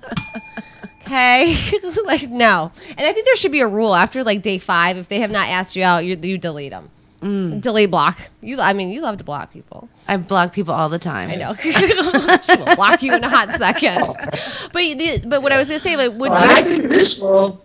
[1.07, 1.55] Okay.
[2.07, 2.73] like no.
[2.97, 4.97] And I think there should be a rule after like day five.
[4.97, 6.91] If they have not asked you out, you, you delete them.
[7.25, 7.61] Mm.
[7.63, 8.19] Delete block.
[8.43, 8.61] You.
[8.61, 9.89] I mean, you love to block people.
[10.07, 11.31] I block people all the time.
[11.31, 11.55] I know.
[12.43, 13.97] she will block you in a hot second.
[13.99, 16.65] But the, but what I was gonna say, like, would I you?
[16.65, 17.63] think in this world.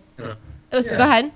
[0.72, 1.32] Oh, so Go ahead.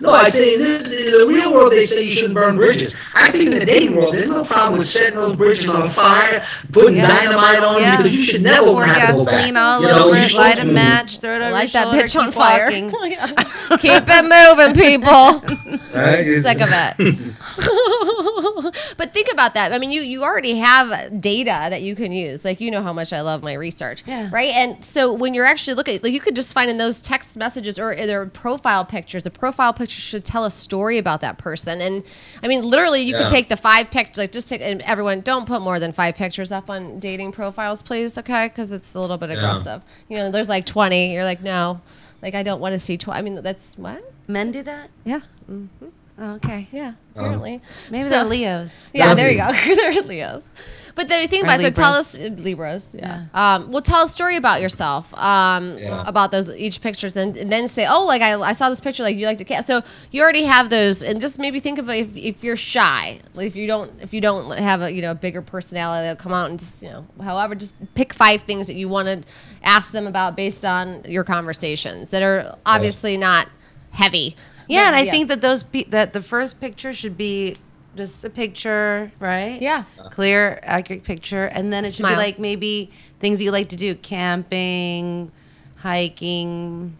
[0.00, 2.94] No, I say in, this, in the real world they say you shouldn't burn bridges.
[3.14, 6.46] I think in the dating world there's no problem with setting those bridges on fire,
[6.70, 7.08] putting Yes.
[7.24, 7.96] dynamite on Yeah.
[7.96, 9.34] them because you should never Pour have to go back.
[9.34, 11.84] gasoline all You know, over you it, light a match, throw it over Light your
[11.84, 12.70] that shoulder, bitch on fire.
[13.70, 13.90] walking.
[13.90, 15.78] Keep it moving, people.
[15.94, 16.20] Right?
[16.26, 17.34] It's- Sick of it.
[18.96, 19.72] but think about that.
[19.72, 22.44] I mean, you you already have data that you can use.
[22.44, 24.28] Like you know how much I love my research, Yeah.
[24.32, 24.50] right?
[24.54, 27.78] And so when you're actually looking, like you could just find in those text messages
[27.78, 29.22] or their profile pictures.
[29.24, 31.80] The profile picture should tell a story about that person.
[31.80, 32.04] And
[32.42, 33.20] I mean, literally, you Yeah.
[33.20, 34.18] could take the five pictures.
[34.18, 35.20] Like just take and everyone.
[35.20, 38.16] Don't put more than five pictures up on dating profiles, please.
[38.18, 39.82] Okay, because it's a little bit aggressive.
[40.08, 41.12] You know, there's like 20.
[41.12, 41.80] You're like, no.
[42.22, 43.18] Like I don't want to see 20.
[43.18, 44.12] I mean, that's what?
[44.26, 44.90] Men do that?
[45.04, 45.20] Yeah.
[46.20, 46.68] Oh, okay.
[46.72, 46.94] Yeah.
[47.14, 47.60] Apparently.
[47.90, 48.88] Maybe So- they're Leos.
[48.94, 49.52] yeah, there you go.
[49.74, 50.44] They're Leos.
[50.96, 53.26] But the thing about it, so tell us Libras, yeah.
[53.32, 56.02] Um, well, tell a story about yourself, um, Yeah.
[56.04, 59.04] about those each pictures, and, and then say, oh, like I, I saw this picture,
[59.04, 59.68] like you like to cast.
[59.68, 63.46] So you already have those, and just maybe think of if, if you're shy, like
[63.46, 66.32] if you don't if you don't have a you know a bigger personality, they'll come
[66.32, 69.22] out and just you know, however, just pick five things that you want to
[69.62, 73.48] ask them about based on your conversations that are obviously not
[73.90, 74.36] heavy.
[74.68, 75.10] Yeah, and I Yeah.
[75.12, 77.56] think that those pe- that the first picture should be
[77.96, 79.60] just a picture, right?
[79.60, 79.84] Yeah.
[80.10, 83.94] Clear, accurate picture, and then it should be like maybe things you like to do:
[83.94, 85.32] camping,
[85.76, 86.96] hiking,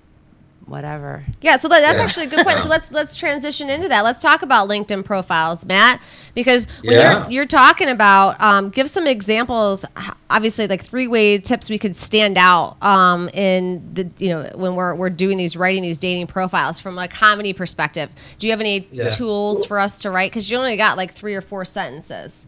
[0.68, 1.24] whatever.
[1.40, 2.04] Yeah, so that, that's Yeah.
[2.04, 2.58] actually a good point.
[2.60, 4.04] So let's let's transition into that.
[4.04, 6.00] Let's talk about LinkedIn profiles, Matt,
[6.34, 7.22] because when Yeah.
[7.22, 9.84] you're you're talking about, um, give some examples.
[10.30, 14.74] Obviously, like three way tips we could stand out um, in the you know when
[14.74, 18.10] we're we're doing these writing these dating profiles from a comedy perspective.
[18.38, 19.08] Do you have any Yeah.
[19.10, 20.30] tools for us to write?
[20.30, 22.46] Because you only got like three or four sentences.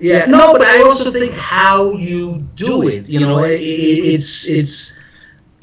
[0.00, 3.08] Yeah, no, but I also think how you do it.
[3.08, 3.64] You know, it, it,
[4.14, 4.92] it's it's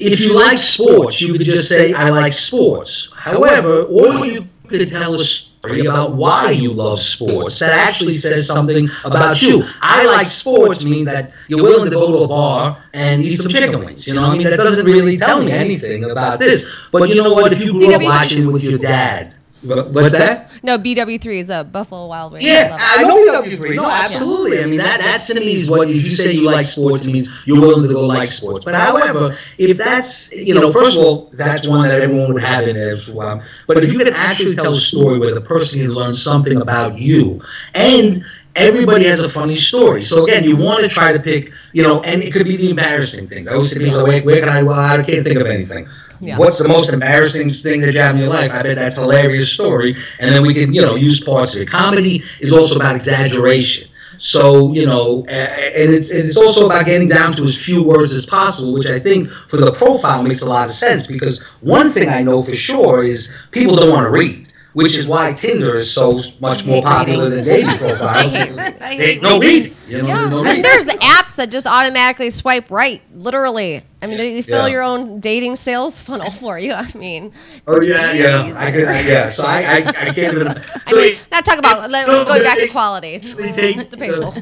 [0.02, 3.12] if you like sports, you could just say I like sports.
[3.14, 8.46] However, or you could tell a story about why you love sports that actually says
[8.46, 9.62] something about you.
[9.80, 13.52] I like sports means that you're willing to go to a bar and eat some
[13.52, 14.06] chicken wings.
[14.06, 16.66] You know, what I mean that doesn't really tell me anything about this.
[16.90, 17.52] But you know what?
[17.52, 20.50] If you grew up watching with your dad, what- what's that?
[20.64, 22.44] No, BW3 is a Buffalo Wild Wings.
[22.44, 22.98] Yeah, love it.
[22.98, 23.74] I know BW3.
[23.76, 24.62] No, absolutely.
[24.62, 27.12] I mean, that, that to me is what, if you say you like sports, it
[27.12, 28.64] means you're willing to go like sports.
[28.64, 32.66] But however, if that's, you know, first of all, that's one that everyone would have
[32.68, 32.92] in there.
[32.92, 33.42] as well.
[33.66, 36.98] But if you can actually tell a story where the person can learn something about
[36.98, 37.40] you,
[37.74, 40.02] and everybody has a funny story.
[40.02, 42.70] So again, you want to try to pick, you know, and it could be the
[42.70, 43.48] embarrassing things.
[43.48, 45.88] I always say, people, where, where can I, well, I can't think of anything.
[46.22, 46.38] Yeah.
[46.38, 48.52] What's the most embarrassing thing that you have in your life?
[48.52, 49.96] I bet that's a hilarious story.
[50.20, 51.68] And then we can, you know, use parts of it.
[51.68, 53.88] Comedy is also about exaggeration.
[54.18, 58.24] So, you know, and it's, it's also about getting down to as few words as
[58.24, 62.08] possible, which I think for the profile makes a lot of sense because one thing
[62.08, 64.41] I know for sure is people don't want to read.
[64.74, 68.32] Which is why Tinder is so much more popular than dating profiles.
[68.32, 69.74] they hate no read.
[69.86, 70.64] You know, Yeah, there's no and read.
[70.64, 73.82] there's apps that just automatically swipe right, literally.
[74.00, 74.72] I mean, they, fill Yeah.
[74.72, 76.72] your own dating sales funnel for you.
[76.76, 77.32] I mean,
[77.66, 78.46] Oh yeah, yeah.
[78.46, 78.56] Easy.
[78.58, 79.28] I could, yeah.
[79.28, 79.76] So I, I,
[80.08, 80.48] I can't even.
[80.48, 83.18] I So mean, it- not talk about let- no, going back to it- quality.
[83.18, 84.34] basically take- Debatable.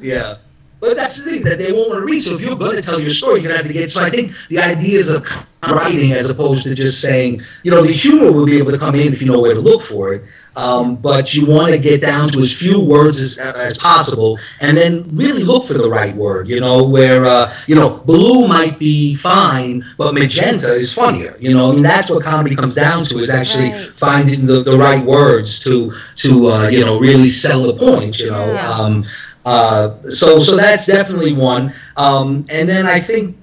[0.00, 0.36] Yeah.
[0.80, 2.20] But that's the thing that they won't want to read.
[2.20, 3.88] So if you're going to tell your story, you're going to have to get.
[3.90, 5.24] So I think the ideas of
[5.70, 8.94] writing, as opposed to just saying, you know, the humor will be able to come
[8.94, 10.24] in if you know where to look for it.
[10.56, 14.76] Um, but you want to get down to as few words as, as possible, and
[14.76, 16.48] then really look for the right word.
[16.48, 21.36] You know, where uh, you know blue might be fine, but magenta is funnier.
[21.38, 23.94] You know, I mean that's what comedy comes down to is actually Right.
[23.94, 28.18] finding the, the right words to to uh, you know really sell the point.
[28.18, 28.52] You know.
[28.52, 28.68] Yeah.
[28.68, 29.04] Um,
[29.44, 31.72] uh, so so that's definitely one.
[31.96, 33.36] Um, and then I think,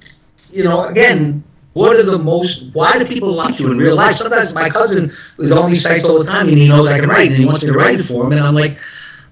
[0.52, 1.44] you know, again,
[1.80, 2.54] what are the most?
[2.74, 4.16] Why do people like you in real life?
[4.18, 7.10] Sometimes my cousin is on these sites all the time, and he knows I can
[7.10, 8.78] write, and he wants me to write it for him, and I'm like,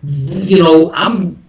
[0.03, 1.43] you know, I'm.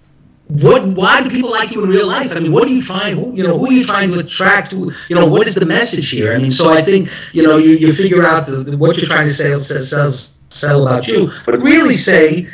[0.48, 0.82] What?
[1.00, 2.30] Why do people like you in real life?
[2.34, 3.16] I mean, what are you trying?
[3.16, 4.70] Who, you know, who are you trying to attract?
[4.70, 6.32] To, you know, what is the message here?
[6.32, 9.06] I mean, so I think you know, you, you figure out the, the- what you're
[9.14, 10.10] trying to sell, sell,
[10.48, 12.48] sell about you, but really say,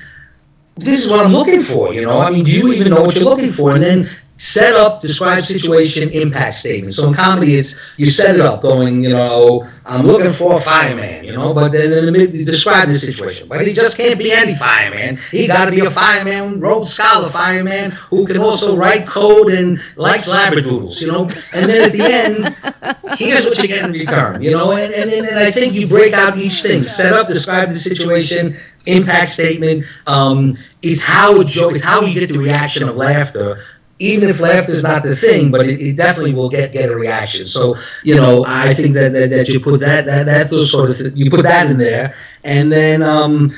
[0.76, 1.94] this is what I'm looking for.
[1.94, 3.74] You know, I mean, do you even know what you're looking for?
[3.74, 6.94] And then set up, describe situation, impact statement.
[6.94, 10.60] So in comedy, it's you set it up, going, you know, I'm looking for a
[10.60, 13.48] fireman, you know, but then in the mid, you describe the situation.
[13.48, 15.18] But he just can't be any fireman.
[15.30, 19.80] He got to be a fireman, Rhodes Scholar fireman, who can also write code and
[19.96, 21.30] likes labradoodles, you know.
[21.52, 24.72] And then at the end, here's what you get in return, you know.
[24.72, 28.56] And, and, and I think you break out each thing, set up, describe the situation,
[28.86, 29.84] impact statement.
[30.06, 33.64] Um, it's how a joke, it's how you get the reaction of laughter.
[34.00, 36.96] Even if laughter is not the thing, but it, it definitely will get get a
[36.96, 37.46] reaction.
[37.46, 40.90] So you know, I think that that, that you put that that that those sort
[40.90, 43.50] of th- you put that in there, and then um,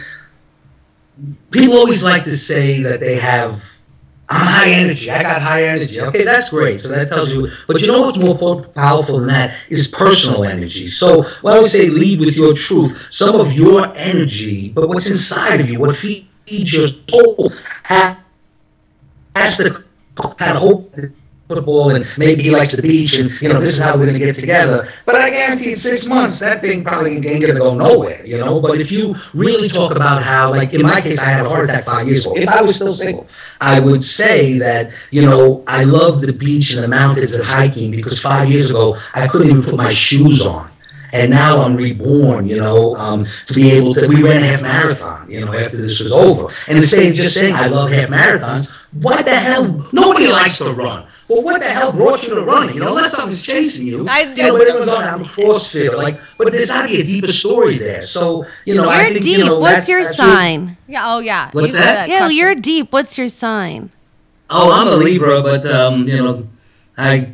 [1.51, 3.63] people always like to say that they have
[4.29, 5.09] I'm high energy.
[5.11, 6.01] I got high energy.
[6.01, 6.81] Okay, that's great.
[6.81, 7.49] So that tells you.
[7.69, 8.37] But you know what's more
[8.75, 10.89] powerful than that is personal energy.
[10.89, 15.61] So when I say lead with your truth, some of your energy, but what's inside
[15.61, 17.53] of you, what feeds your soul,
[17.85, 18.21] ha-
[19.37, 19.85] has to
[20.19, 20.95] of hope.
[21.49, 24.19] Football and maybe he likes the beach and you know this is how we're going
[24.19, 24.89] to get together.
[25.05, 28.21] But I guarantee in six months that thing probably ain't going to go nowhere.
[28.27, 28.61] You know.
[28.61, 31.71] But if you really talk about how, like in my case, I had a heart
[31.71, 32.37] attack five years ago.
[32.37, 33.29] If I was still single,
[33.61, 37.93] I would say that, you know, I love the beach and the mountains and hiking
[37.93, 40.69] because five years ago I couldn't even put my shoes on.
[41.21, 44.07] And now I'm reborn, you know, um, to be able to.
[44.07, 46.53] We ran a half marathon, you know, after this was over.
[46.69, 49.89] And instead of just saying I love half marathons, what the hell?
[49.93, 51.07] Nobody likes to run.
[51.29, 52.75] Well, what the hell brought you to running?
[52.77, 54.07] You know, unless something's chasing you.
[54.09, 55.97] I you know, just- but everyone's going, I'm CrossFit.
[55.97, 58.03] Like, but there's got to be a deeper story there.
[58.03, 59.39] So, you know, I You're think, deep.
[59.39, 60.77] you know, What's that's- your that's sign?
[60.87, 61.03] Yeah.
[61.15, 61.51] Oh, yeah.
[61.53, 62.09] What's You said that?
[62.09, 62.93] Yeah, well, you're deep.
[62.93, 63.91] What's your sign?
[64.51, 66.49] Oh, I'm a Libra, but um, you know,
[66.97, 67.33] I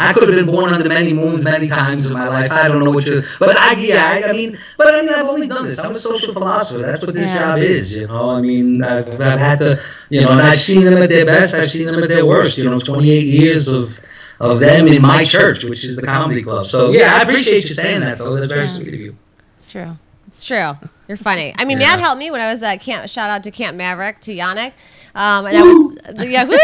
[0.00, 2.50] I could have been born under many moons many times in my life.
[2.50, 5.26] I don't know what you, but I yeah, I, I mean, but I mean, I've
[5.28, 5.78] only done this.
[5.78, 6.78] I'm a social philosopher.
[6.82, 7.38] That's what this Yeah.
[7.38, 7.96] job is.
[7.96, 11.08] You know, I mean, I've, I've had to, you know, and I've seen them at
[11.10, 11.54] their best.
[11.54, 12.56] I've seen them at their worst.
[12.58, 13.98] You know, 28 years of
[14.40, 16.64] of them in my church, which is the comedy club.
[16.66, 18.32] So yeah, I appreciate you saying that, Phil.
[18.34, 18.68] That's very Yeah.
[18.68, 19.16] sweet of you.
[19.58, 19.98] It's true.
[20.28, 20.72] It's true.
[21.08, 21.54] You're funny.
[21.58, 21.88] I mean, Yeah.
[21.96, 23.06] Matt helped me when I was at camp.
[23.10, 24.72] Shout out to Camp Maverick to Yannick.
[25.14, 25.96] Um, and I was
[26.28, 26.56] yeah, woo,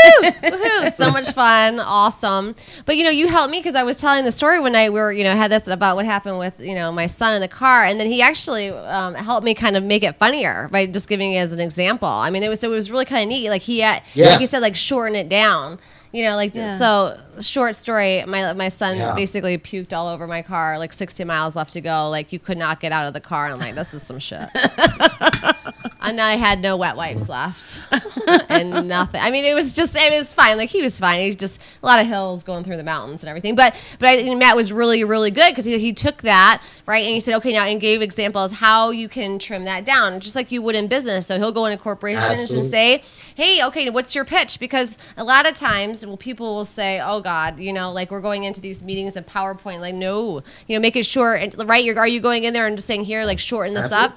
[0.50, 2.54] woohoo, so much fun, awesome.
[2.84, 4.92] But you know, you helped me because I was telling the story one night.
[4.92, 7.40] we were you know had this about what happened with you know my son in
[7.40, 10.86] the car, and then he actually um, helped me kind of make it funnier by
[10.86, 12.08] just giving it as an example.
[12.08, 13.48] I mean, it was it was really kind of neat.
[13.50, 14.30] Like he had, Yeah.
[14.30, 15.78] like he said, like shorten it down.
[16.12, 16.78] You know, like Yeah.
[16.78, 17.20] so.
[17.40, 18.24] Short story.
[18.26, 19.14] My my son Yeah.
[19.14, 20.78] basically puked all over my car.
[20.78, 22.08] Like 60 miles left to go.
[22.10, 23.46] Like you could not get out of the car.
[23.46, 24.48] And I'm like, this is some shit.
[26.02, 27.78] and I had no wet wipes left,
[28.48, 29.20] and nothing.
[29.20, 30.56] I mean, it was just it was fine.
[30.56, 31.20] Like he was fine.
[31.20, 33.54] He was just a lot of hills going through the mountains and everything.
[33.54, 37.12] But but I, Matt was really really good because he, he took that right and
[37.12, 40.52] he said okay now and gave examples how you can trim that down just like
[40.52, 41.26] you would in business.
[41.26, 43.02] So he'll go into corporations and say,
[43.34, 44.58] hey, okay, what's your pitch?
[44.60, 48.20] Because a lot of times, well, people will say, oh God, you know, like we're
[48.20, 51.82] going into these meetings and PowerPoint, like no, you know, make it short, and, right?
[51.82, 54.16] You're, are you going in there and just saying here, like shorten this up?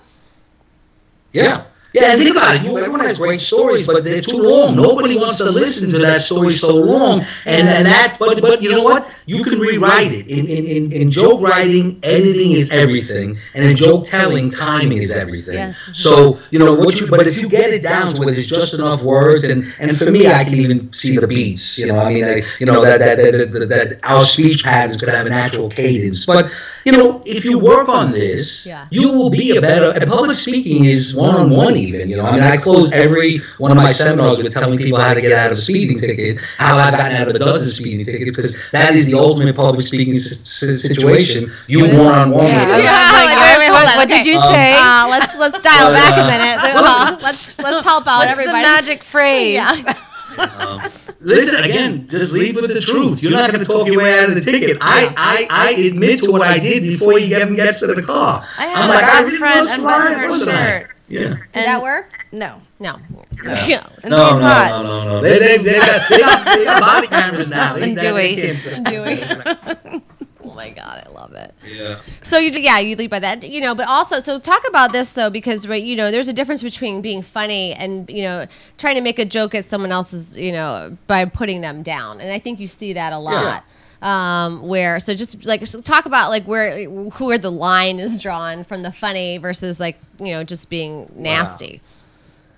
[1.32, 1.64] Yeah.
[1.92, 2.62] Yeah, and think about it.
[2.62, 4.76] You, everyone has great stories, but they're too long.
[4.76, 7.22] Nobody wants to listen to that story so long.
[7.46, 9.10] And and that, but but you know what?
[9.26, 10.28] You can rewrite it.
[10.28, 15.10] In in, in, in joke writing, editing is everything, and in joke telling, timing is
[15.12, 15.56] everything.
[15.56, 15.78] Yes.
[15.94, 17.08] So you know what you.
[17.08, 20.12] But if you get it down to where there's just enough words, and and for
[20.12, 21.80] me, I can even see the beats.
[21.80, 24.98] You know, I mean, I, you know that that, that that that our speech patterns
[24.98, 26.52] could have a natural cadence, but.
[26.86, 28.88] You know, if you work on this, Yeah.
[28.90, 29.92] you will be a better.
[29.92, 32.10] And public speaking is one-on-one, even.
[32.10, 35.14] You know, I mean, I close every one of my seminars with telling people how
[35.14, 38.06] to get out of a speeding ticket, how I've gotten out of a dozen speeding
[38.06, 41.52] tickets, because that is the ultimate public speaking s- s- situation.
[41.68, 42.00] You What is it?
[42.00, 42.46] one-on-one.
[42.46, 44.30] Yeah, with Yeah, like, wait, what- wait, hold on, what did okay.
[44.32, 44.74] you Um, say?
[44.78, 46.60] Uh, let's let's dial But, back a uh, minute.
[46.80, 48.64] Uh, let's let's help out What's everybody.
[48.64, 49.54] the magic phrase?
[49.56, 49.94] Yeah.
[51.22, 52.08] Listen again.
[52.08, 53.22] Just lead with the truth.
[53.22, 54.78] You're not going to talk your way out of the ticket.
[54.80, 58.46] I, I, I admit to what I did before you even gets to the car.
[58.58, 60.86] I I'm like, I front really front was unbuttoned flying, wasn't I?
[61.10, 61.22] Shirt.
[61.22, 61.36] Yeah.
[61.52, 62.26] Did that work?
[62.32, 62.62] No.
[62.80, 62.98] No.
[63.44, 63.66] Yeah.
[63.68, 63.88] Yeah.
[64.04, 64.84] And No, he's no, hot.
[64.84, 65.22] no, no, no.
[65.22, 67.74] They, they, they, got, they, got, they got body cameras now.
[67.76, 68.58] They, And they, they Dewey.
[68.62, 70.02] can't- Dewey.
[70.42, 71.54] Oh my god, I love it.
[71.72, 72.00] Yeah.
[72.22, 75.14] So you yeah you lead by that you know but also so talk about this
[75.14, 78.46] though because right you know there's a difference between being funny and you know
[78.78, 82.32] trying to make a joke at someone else's you know by putting them down and
[82.32, 83.64] I think you see that a lot
[84.02, 88.64] um where so just like so talk about like where where the line is drawn
[88.64, 91.82] from the funny versus like you know just being nasty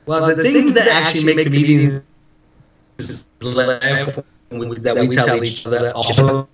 [0.05, 2.03] Well, the, the things that actually make comedians
[3.41, 4.19] laugh
[4.49, 6.47] that we tell each other are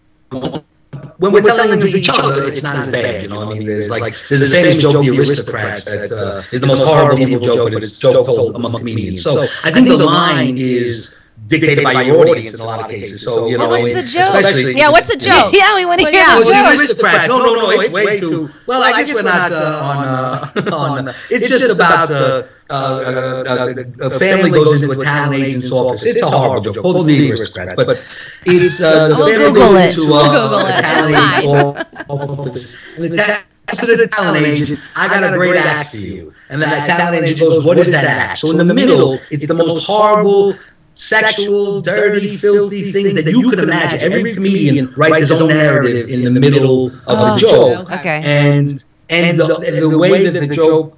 [1.19, 3.23] when we're telling them to each other, it's not as bad.
[3.23, 6.43] You know, what I mean, there's like there's a famous joke, the aristocrats, that uh,
[6.51, 9.23] is the most horrible evil joke, but it's joke told among comedians.
[9.23, 11.11] So I think the line is
[11.47, 13.23] dictated by your audience in a lot of cases.
[13.23, 14.33] So you know, Well, what's the joke?
[14.35, 16.35] especially yeah what's the joke yeah, we want to Well, hear yeah.
[16.39, 16.79] the well, joke.
[16.81, 17.27] aristocrats.
[17.27, 17.69] No, no, no.
[17.71, 18.49] It's way too.
[18.67, 19.97] Well, I guess we're not uh, on.
[20.05, 21.07] Uh, on.
[21.09, 23.73] Uh, it's just about uh, uh, uh,
[24.03, 26.05] uh, a family goes into a talent agent's office.
[26.05, 26.83] It's a horrible joke.
[26.83, 28.01] Hold the aristocrats, but
[28.45, 29.97] it's uh, the We'll family Google goes it.
[29.99, 30.81] into We'll uh, a it.
[30.81, 32.77] talent agent's office.
[32.97, 33.43] And the ta-
[33.85, 36.33] to the talent agent, I got a great act for you.
[36.49, 39.45] And then that talent agent goes, "What is that act?" So in the middle, it's
[39.45, 40.53] the most horrible
[40.97, 44.11] sexual, dirty, filthy things that you could imagine.
[44.11, 48.21] Every comedian writes his own narrative in the middle of Oh, a joke, Okay.
[48.23, 49.47] and and the,
[49.89, 50.97] the way that the joke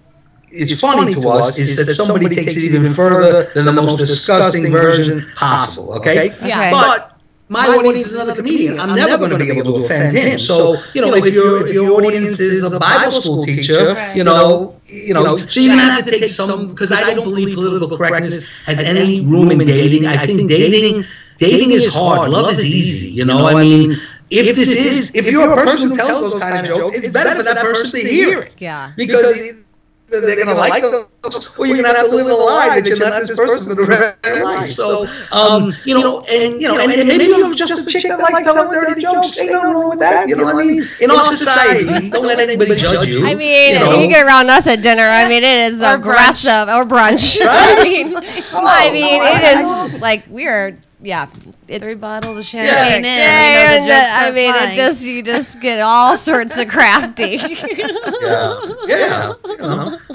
[0.51, 4.71] is funny to us is that somebody takes it even further than the most disgusting
[4.71, 5.93] version possible.
[5.95, 6.59] Okay, Yeah.
[6.59, 6.71] Okay.
[6.71, 7.08] but.
[7.49, 8.79] My audience is another comedian.
[8.79, 10.37] I'm never going to be able to offend him.
[10.37, 14.15] So, you know, if your if your audience is a Bible school teacher, Right.
[14.15, 17.53] you know, you know, so you're gonna have to take some because I don't believe
[17.55, 20.05] political correctness has any room in dating.
[20.05, 21.05] I think dating
[21.37, 22.29] dating is hard.
[22.29, 23.09] Love is easy.
[23.11, 23.97] You know, I mean,
[24.29, 27.35] if this is if you're a person who tells those kind of jokes, it's better
[27.35, 29.63] for that person to hear it yeah because
[30.09, 33.21] they're gonna like those, or you're gonna have to live a lie that you're not
[33.21, 34.69] this person for the rest of your life.
[34.71, 38.19] So, um, you know, and you know, and, and maybe I'm just a chick that
[38.19, 39.37] likes telling dirty jokes.
[39.39, 40.27] Ain't nothing wrong with that.
[40.27, 40.87] You know what I mean?
[40.99, 43.25] In our society, don't let anybody judge you.
[43.25, 43.91] I mean, you know?
[43.93, 47.39] if you get around us at dinner, I mean, it is Or aggressive or brunch.
[47.39, 47.77] Right?
[47.79, 48.17] I mean,
[48.53, 51.27] I mean, it is like we're yeah.
[51.67, 52.65] It, Three bottles of Yeah.
[52.65, 53.03] champagne in.
[53.05, 54.71] yeah, you know, the and, jokes uh, I mean, flying.
[54.71, 57.37] it just you just get all sorts of crafty.
[58.21, 59.33] yeah, yeah.
[59.47, 59.97] You know.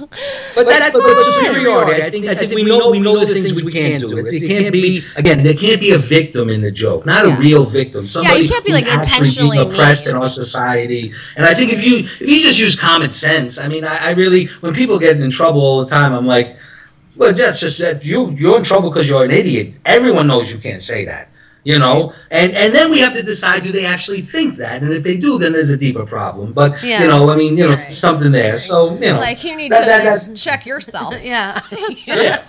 [0.54, 2.02] But that's but, but superiority.
[2.02, 4.16] I think I think we know we know the things we can't do.
[4.18, 5.42] It, it can't be again.
[5.42, 7.36] There can't be a victim in the joke, not Yeah.
[7.36, 8.06] a real victim.
[8.06, 10.14] Somebody yeah, you can't be, like, intentionally being oppressed mean.
[10.16, 11.12] in our society.
[11.36, 14.10] And I think if you if you just use common sense, I mean, I, I
[14.12, 16.56] really when people get in trouble all the time, I'm like,
[17.16, 19.74] well, that's just that you you're in trouble because you're an idiot.
[19.84, 21.28] Everyone knows you can't say that.
[21.66, 24.92] You know, and and then we have to decide do they actually think that, and
[24.92, 26.52] if they do, then there's a deeper problem.
[26.52, 27.00] But Yeah.
[27.00, 27.90] you know, I mean, you know, Right.
[27.90, 28.58] something there.
[28.58, 31.14] So you know, Like you need that- to that- that- check yourself.
[31.24, 31.58] Yeah.
[32.06, 32.42] yeah.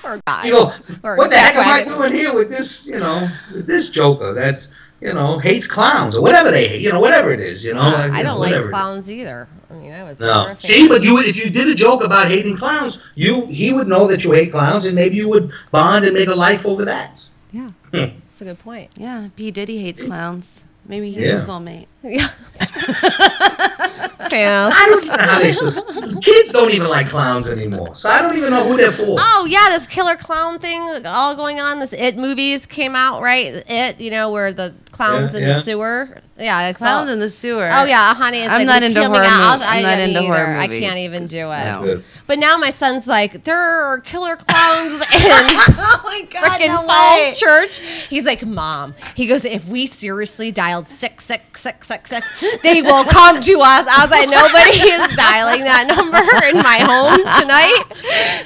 [0.00, 0.44] Poor guy.
[0.46, 2.86] You go, Or what the heck am I doing here with this?
[2.86, 4.68] You know, with this Joker that's
[5.02, 6.80] you know hates clowns or whatever they hate.
[6.80, 7.62] You know, whatever it is.
[7.62, 8.72] You know, Uh, I you don't know, like whatever it is.
[8.72, 9.48] clowns either.
[9.70, 10.46] I mean, I was No.
[10.46, 13.72] never See, but you would if you did a joke about hating clowns, you he
[13.72, 16.66] would know that you hate clowns, and maybe you would bond and make a life
[16.66, 17.24] over that.
[17.52, 17.96] Yeah, Hmm.
[18.28, 18.90] that's a good point.
[18.96, 20.64] Yeah, P Diddy hates clowns.
[20.88, 21.30] Maybe he's Yeah.
[21.30, 21.86] your soulmate.
[22.08, 22.28] Yeah.
[24.30, 24.72] Fan.
[24.74, 26.20] I don't know how they.
[26.20, 29.16] Kids don't even like clowns anymore, so I don't even know who they're for.
[29.20, 31.78] Oh yeah, this killer clown thing all going on.
[31.80, 33.62] This It movies came out, right?
[33.68, 35.54] It, you know, where the clowns Yeah, in yeah.
[35.54, 36.22] the sewer.
[36.38, 37.68] Yeah, it's Clowns all, in the sewer.
[37.72, 38.38] Oh yeah, honey.
[38.40, 39.60] It's I'm like not the into horror out.
[39.60, 40.26] mov- I, I'm not me into either.
[40.44, 41.64] horror I can't even do it.
[41.64, 42.02] no.
[42.26, 46.80] But now my son's like, there are killer clowns in oh my god, freaking no
[46.82, 46.86] way.
[46.88, 47.78] Falls Church.
[48.10, 48.92] He's like, Mom.
[49.14, 52.26] He goes, if we seriously dialed six six six six six,
[52.62, 53.86] they will come to us.
[53.86, 56.18] I was like, nobody is dialing that number
[56.50, 57.84] in my home tonight.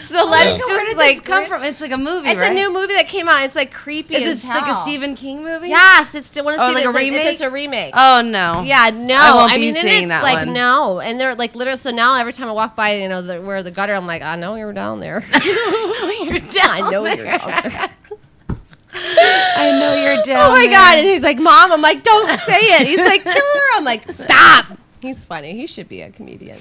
[0.03, 0.65] So let's Yeah.
[0.67, 1.63] So where did just like this come from?
[1.65, 2.51] It's like a movie, It's right?
[2.51, 3.45] a new movie that came out.
[3.45, 4.83] It's like creepy Is it like a.
[4.83, 5.69] Stephen King movie?
[5.69, 6.85] Yes, it's still one of Oh, Stephen.
[6.85, 7.27] like a remake?
[7.27, 7.95] It's, a remake.
[7.97, 8.63] Oh no.
[8.63, 9.15] Yeah, no.
[9.17, 10.53] I won't be mean, and seeing it's that like one.
[10.55, 11.79] no, and they're like literally.
[11.79, 14.23] So now every time I walk by, you know, the, where the gutter, I'm like,
[14.23, 15.23] I know you're down there.
[16.21, 16.51] You're down
[16.85, 17.17] I know there.
[17.17, 17.89] you're down there.
[19.57, 20.71] I know you're oh down oh my there.
[20.73, 20.99] god!
[20.99, 22.87] And he's like, Mom, I'm like, don't say it.
[22.87, 23.63] He's like, killer.
[23.75, 24.67] I'm like, stop.
[25.03, 25.55] He's funny.
[25.55, 26.59] He should be a comedian.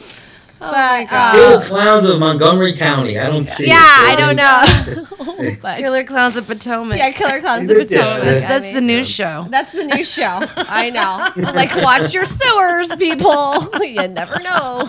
[0.61, 1.35] Oh my But, god.
[1.35, 3.17] uh, Kill clowns of Montgomery County.
[3.17, 3.67] I don't see.
[3.67, 4.09] Yeah, it.
[4.09, 5.55] I don't know.
[5.61, 6.97] but Killer Clowns of Potomac.
[6.97, 8.23] yeah, Killer Clowns of Yeah, Potomac.
[8.23, 8.75] that's- I That's mean.
[8.75, 9.47] the new show.
[9.49, 10.39] That's the new show.
[10.57, 11.51] I know.
[11.53, 13.55] Like, watch your sewers, people.
[13.81, 14.83] you never know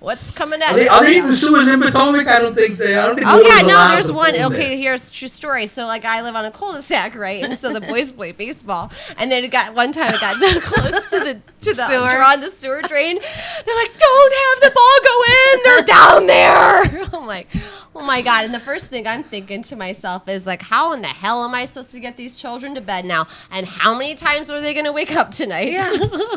[0.00, 0.90] what's coming at Are they, you.
[0.90, 2.26] are they in the sewers in Potomac?
[2.26, 2.96] I don't think they.
[2.96, 3.26] I don't think.
[3.28, 4.34] Oh yeah, no, there's one.
[4.34, 4.76] flow Okay, there.
[4.78, 5.66] here's a true story.
[5.66, 7.42] So like I live on a cul-de-sac, right?
[7.44, 10.60] And so the boys play baseball, and then it got one time it got so
[10.60, 12.08] close to the to the Sewer.
[12.08, 13.16] draw on the sewer drain.
[13.18, 15.60] They're like, "Don't have the ball go in.
[15.64, 17.48] They're down there." I'm like,
[17.94, 21.02] "Oh my god!" And the first thing I'm thinking to myself is like, "How in
[21.02, 23.26] the hell am I supposed to get these children to bed now?
[23.50, 25.90] And how many times are they going to wake up tonight?" Yeah.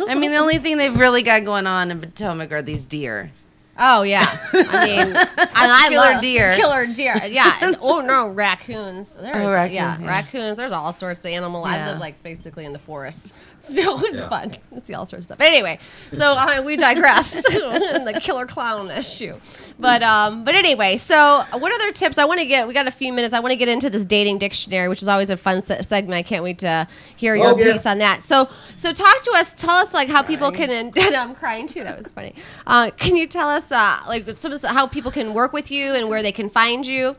[0.07, 3.31] I mean, the only thing they've really got going on in Potomac are these deer.
[3.75, 5.17] Oh yeah, I mean, and
[5.55, 6.53] I Killer love deer.
[6.53, 7.19] killer deer.
[7.25, 9.15] Yeah, and, oh no, raccoons.
[9.15, 10.07] There's, Oh, raccoon, yeah, yeah.
[10.07, 10.57] raccoons.
[10.57, 11.65] There's all sorts of animal.
[11.65, 13.33] I live like basically in the forest,
[13.67, 14.29] so it's Yeah.
[14.29, 15.41] fun to see all sorts of stuff.
[15.41, 15.79] Anyway,
[16.11, 19.39] so uh, we digress in the killer clown issue,
[19.79, 22.19] but um, but anyway, so what other tips?
[22.19, 22.67] I want to get.
[22.67, 23.33] We got a few minutes.
[23.33, 26.13] I want to get into this dating dictionary, which is always a fun se- segment.
[26.19, 27.71] I can't wait to hear your Oh, yeah.
[27.73, 28.21] piece on that.
[28.21, 29.55] So so talk to us.
[29.55, 30.69] Tell us like how people can.
[30.69, 31.83] And I'm crying too.
[31.83, 32.35] That was funny.
[32.67, 35.93] Uh, can you tell us uh, like some of how people can work with you
[35.95, 37.15] and where they can find you?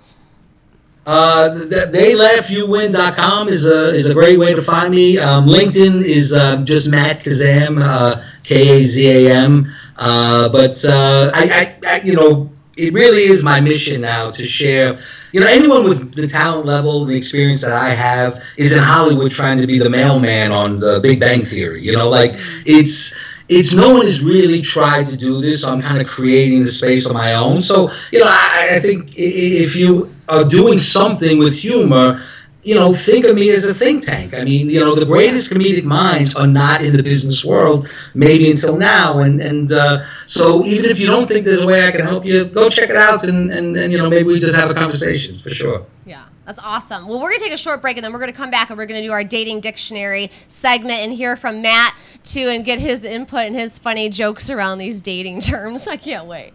[1.06, 5.18] Uh, th- theylaughyouwin.com is a is a great way to find me.
[5.18, 9.70] Um, LinkedIn is um, just Matt Kazam, uh, K A Z A M.
[9.98, 14.44] Uh, but uh, I, I, I, you know, it really is my mission now to
[14.44, 14.98] share.
[15.32, 19.30] You know, anyone with the talent level, the experience that I have, is in Hollywood
[19.30, 21.82] trying to be the mailman on the Big Bang Theory.
[21.82, 22.32] You know, like
[22.64, 23.14] it's
[23.48, 25.66] it's no one has really tried to do this.
[25.66, 27.62] I'm kind of creating the space on my own.
[27.62, 32.22] So you know, I, I think if you are doing something with humor,
[32.64, 34.34] you know, think of me as a think tank.
[34.34, 38.50] I mean, you know, the greatest comedic minds are not in the business world, maybe
[38.50, 39.18] until now.
[39.18, 42.24] And and uh, so even if you don't think there's a way I can help
[42.24, 44.74] you, go check it out, and and, and you know, maybe we just have a
[44.74, 45.84] conversation for sure.
[46.06, 47.06] Yeah, that's awesome.
[47.08, 48.70] Well, we're going to take a short break and then we're going to come back
[48.70, 52.64] and we're going to do our dating dictionary segment and hear from Matt too and
[52.64, 55.88] get his input and his funny jokes around these dating terms.
[55.88, 56.52] I can't wait.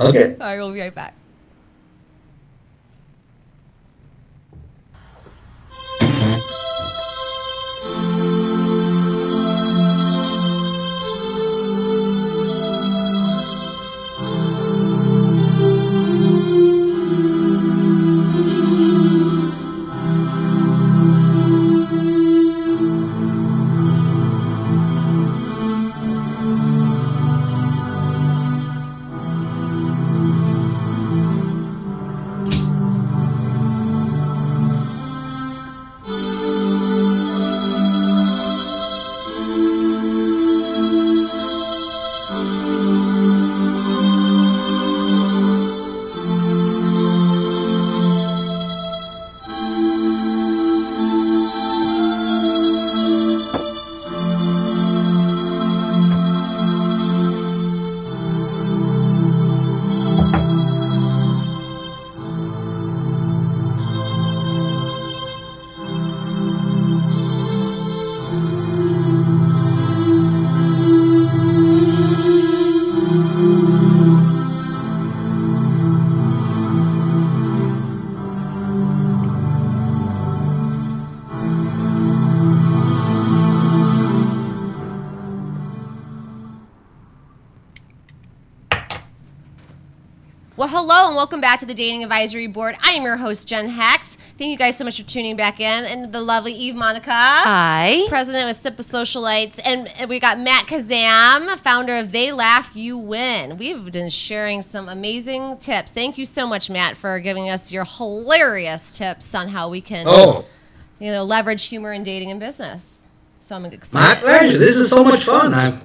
[0.00, 0.32] Okay.
[0.40, 1.14] All right, we'll be right back.
[90.58, 92.76] Well, hello and welcome back to the Dating Advisory Board.
[92.84, 94.16] I am your host, Jen Hecht.
[94.38, 95.84] Thank you guys so much for tuning back in.
[95.84, 98.04] And the lovely Eve Monica, Hi.
[98.08, 99.60] president of Sip with Socialites.
[99.64, 103.56] And we got Matt Kazam, founder of They Laugh, You Win.
[103.56, 105.92] We've been sharing some amazing tips.
[105.92, 110.06] Thank you so much, Matt, for giving us your hilarious tips on how we can
[110.08, 110.44] Oh,
[110.98, 113.02] you know, leverage humor in dating and business.
[113.38, 113.94] So I'm excited.
[113.94, 114.24] my excited.
[114.24, 114.58] pleasure.
[114.58, 115.54] This is so much fun.
[115.54, 115.80] I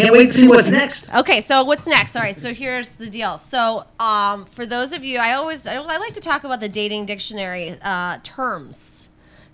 [0.00, 1.12] can't wait to see what's next.
[1.14, 2.16] Okay, so what's next?
[2.16, 3.38] All right, so here's the deal.
[3.38, 6.68] So, um, for those of you, I always I, I like to talk about the
[6.68, 9.09] dating dictionary uh, terms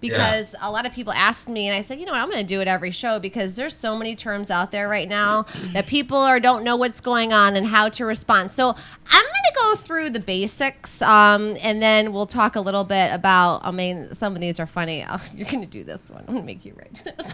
[0.08, 2.40] because a lot of people ask me, and I said, you know what, I'm going
[2.40, 5.86] to do it every show because there's so many terms out there right now that
[5.86, 8.50] people are don't know what's going on and how to respond.
[8.50, 12.84] So, I'm going to go through the basics, um, and then we'll talk a little
[12.84, 13.64] bit about.
[13.64, 15.04] I mean, some of these are funny.
[15.16, 16.24] Oh, you're going to do this one.
[16.26, 17.26] I'm going to make you write this.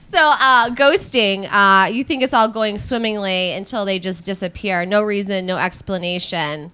[0.00, 1.48] so, uh, ghosting.
[1.50, 4.84] Uh, you think it's all going swimmingly until they just disappear.
[4.84, 6.72] No reason, no explanation.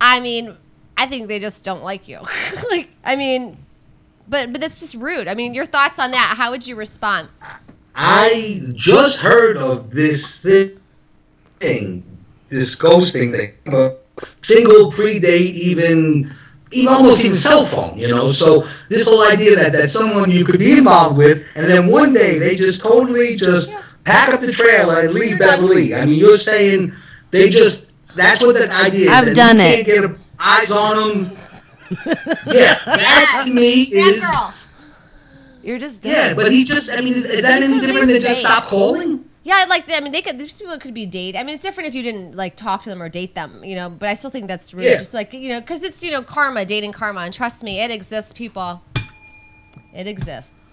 [0.00, 0.56] I mean,
[0.96, 2.18] I think they just don't like you.
[2.70, 3.56] like, I mean,
[4.28, 5.28] but but that's just rude.
[5.28, 6.34] I mean, your thoughts on that?
[6.36, 7.28] How would you respond?
[7.94, 12.04] I just heard of this thing,
[12.48, 13.96] this ghosting thing, a
[14.42, 16.32] single predate, even,
[16.70, 17.98] even almost even cell phone.
[17.98, 21.66] You know, so this whole idea that that someone you could be involved with, and
[21.66, 25.94] then one day they just totally just pack up the trailer and leave Beverly.
[25.94, 26.92] I mean, you're saying
[27.30, 29.10] they just that's what the idea.
[29.10, 29.86] I've that done you it.
[29.86, 31.38] Can't get eyes on them.
[32.46, 34.20] yeah, that to me is.
[34.20, 34.52] girl.
[35.62, 36.12] You're just dead.
[36.30, 39.24] Yeah, but he just, I mean, is, is that any different than just stop calling?
[39.42, 40.38] Yeah, like I mean, they could.
[40.38, 41.34] These people could be date.
[41.34, 43.74] I mean, it's different if you didn't like talk to them or date them, you
[43.76, 43.88] know.
[43.88, 44.98] But I still think that's really Yeah.
[44.98, 47.90] just like you know, because it's you know karma, dating karma, and trust me, it
[47.90, 48.82] exists, people.
[49.94, 50.67] It exists.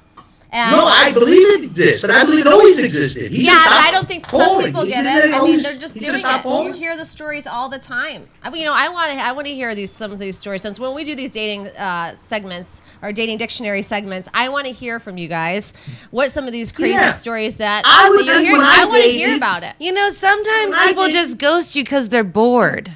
[0.56, 3.30] And No, I believe it exists, but I believe it always existed.
[3.30, 4.68] He yeah, but I don't think some calling.
[4.68, 5.34] people get just it.
[5.34, 6.66] I mean, they're just doing just stopped it.
[6.68, 8.26] You hear the stories all the time.
[8.42, 9.18] I mean, you know, I want to.
[9.20, 10.62] I want to hear these some of these stories.
[10.62, 14.72] Since when we do these dating uh, segments or dating dictionary segments, I want to
[14.72, 15.74] hear from you guys
[16.12, 17.10] what some of these crazy Yeah.
[17.10, 18.62] stories that, I would that you're hearing.
[18.62, 19.74] I, I want to hear about it.
[19.80, 22.96] You know, sometimes When people date- just ghost you because they're bored.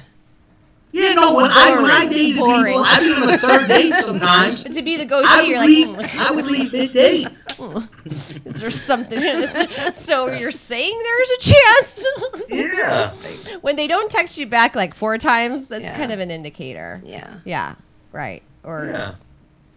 [0.92, 2.64] Yeah, no, when I when I dated Boring.
[2.64, 4.64] people, I'd be on the third date sometimes.
[4.64, 5.88] But to be the I ghostee, would you're leave.
[5.90, 7.28] like, I would leave mid date.
[7.52, 9.16] "Hmm, is there something?
[9.18, 9.66] In this?
[9.98, 12.06] So you're saying there's a chance?
[12.48, 13.14] Yeah.
[13.60, 15.96] when they don't text you back like four times, that's Yeah.
[15.96, 17.00] kind of an indicator.
[17.04, 17.34] Yeah.
[17.44, 17.74] Yeah.
[18.10, 18.42] Right.
[18.64, 19.14] Or Yeah.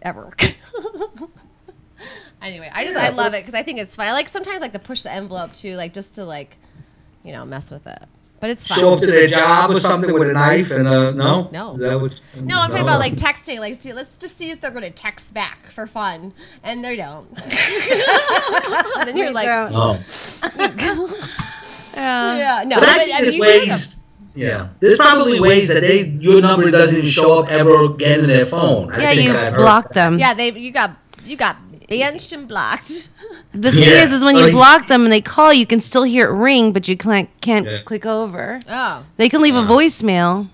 [0.02, 0.32] ever.
[2.42, 4.06] anyway, I just Yeah, I love but- it because I think it's fun.
[4.08, 6.56] I like sometimes like to push the envelope too, like just to like,
[7.22, 8.02] you know, mess with it.
[8.44, 8.78] But it's fun.
[8.78, 11.48] Show up to their job or something with a knife and uh no.
[11.50, 11.78] No.
[11.78, 12.98] That what- No, I'm talking about Oh.
[12.98, 13.58] like texting.
[13.58, 16.94] Like, see, let's just see if they're going to text back for fun, and they
[16.94, 17.34] don't.
[19.06, 19.98] then you're like, Oh.
[21.94, 22.36] Yeah.
[22.36, 22.80] yeah, no.
[22.80, 23.68] But I but, think I mean, there's you hear them.
[23.70, 24.00] ways.
[24.34, 28.26] Yeah, there's probably ways that they your number doesn't even show up ever again in
[28.26, 28.92] their phone.
[28.92, 29.94] I Yeah, think you I've block that.
[29.94, 30.18] them.
[30.18, 30.90] Yeah, they you got
[31.24, 31.56] you got
[31.88, 33.08] benched blocked.
[33.52, 34.02] The thing Yeah.
[34.02, 36.72] is, is when you block them and they call, you can still hear it ring,
[36.72, 37.78] but you can't can't Yeah.
[37.84, 38.60] click over.
[38.68, 40.48] Oh, They can leave a voicemail.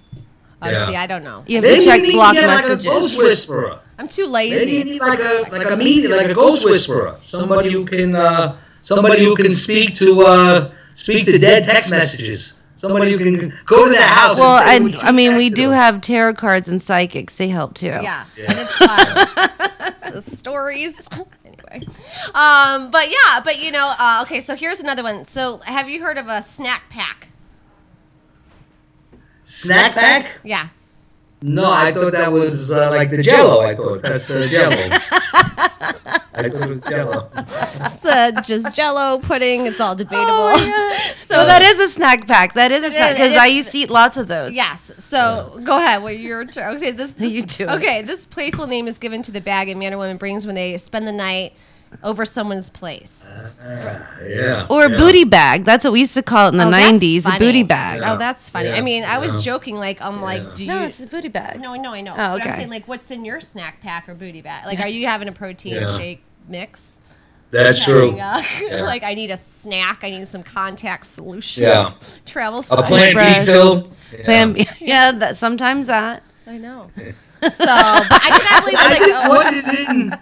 [0.62, 0.86] oh, Yeah.
[0.86, 1.42] see, I don't know.
[1.46, 2.84] You have Maybe to check block to get like a messages.
[2.86, 3.78] ghost whisperer.
[3.98, 4.84] I'm too Maybe you lazy.
[4.84, 9.24] need like a like a media, like a ghost whisperer, somebody who can uh, somebody
[9.24, 12.54] who can speak to uh, speak to dead text messages.
[12.80, 14.38] Somebody who can go to the house.
[14.38, 15.72] Well, and say and what you I mean, we do them.
[15.72, 17.36] have tarot cards and psychics.
[17.36, 17.88] They help too.
[17.88, 18.44] Yeah, Yeah.
[18.48, 18.76] and it's
[20.06, 20.12] fun.
[20.14, 21.08] the stories.
[21.44, 21.86] anyway,
[22.34, 24.40] um, but yeah, but you know, uh, okay.
[24.40, 25.26] So here's another one.
[25.26, 27.28] So have you heard of a snack pack?
[29.44, 30.26] snack pack.
[30.44, 30.68] Yeah.
[31.42, 33.62] No, I thought that was uh, like the Jello.
[33.62, 34.76] I thought that's the Jello.
[36.32, 37.30] I thought it was Jello.
[37.34, 39.66] It's uh, just Jello pudding.
[39.66, 40.58] It's all debatable.
[40.58, 40.70] so
[41.26, 42.54] So that is a snack pack.
[42.54, 44.54] That is a snack because I used to eat lots of those.
[44.54, 44.92] Yes.
[44.98, 46.02] So go ahead.
[46.02, 46.76] What your turn?
[46.76, 46.90] Okay.
[46.90, 47.70] This, this You do it.
[47.70, 48.02] Okay.
[48.02, 50.76] This playful name is given to the bag a man or woman brings when they
[50.76, 51.54] spend the night
[52.02, 53.24] over someone's place.
[53.26, 54.66] Uh, yeah.
[54.70, 54.96] Or a yeah.
[54.96, 55.64] booty bag.
[55.64, 57.36] That's what we used to call it in the Oh, that's 90s.
[57.36, 58.00] A booty bag.
[58.04, 58.70] Oh, that's funny.
[58.70, 59.40] I mean, I was Yeah.
[59.42, 59.76] joking.
[59.76, 60.68] Like, I'm like, do you?
[60.68, 61.60] No, it's a booty bag.
[61.60, 62.14] No, no, I know.
[62.16, 62.44] Oh, okay.
[62.44, 64.66] But I'm saying, like, what's in your snack pack or booty bag?
[64.66, 65.96] Like, are you having a protein Yeah.
[65.98, 67.00] shake mix?
[67.50, 68.16] That's Having true.
[68.16, 68.82] Yeah.
[68.84, 70.04] like, I need a snack.
[70.04, 71.64] I need some contact solution.
[71.64, 71.94] Yeah.
[72.24, 72.86] Travel A size.
[73.12, 73.92] Plan B pill.
[74.16, 74.24] Yeah.
[74.24, 76.22] Plan B- Yeah, that sometimes that.
[76.46, 76.90] I know.
[77.42, 80.18] So, but I cannot believe, I like, think oh, what is in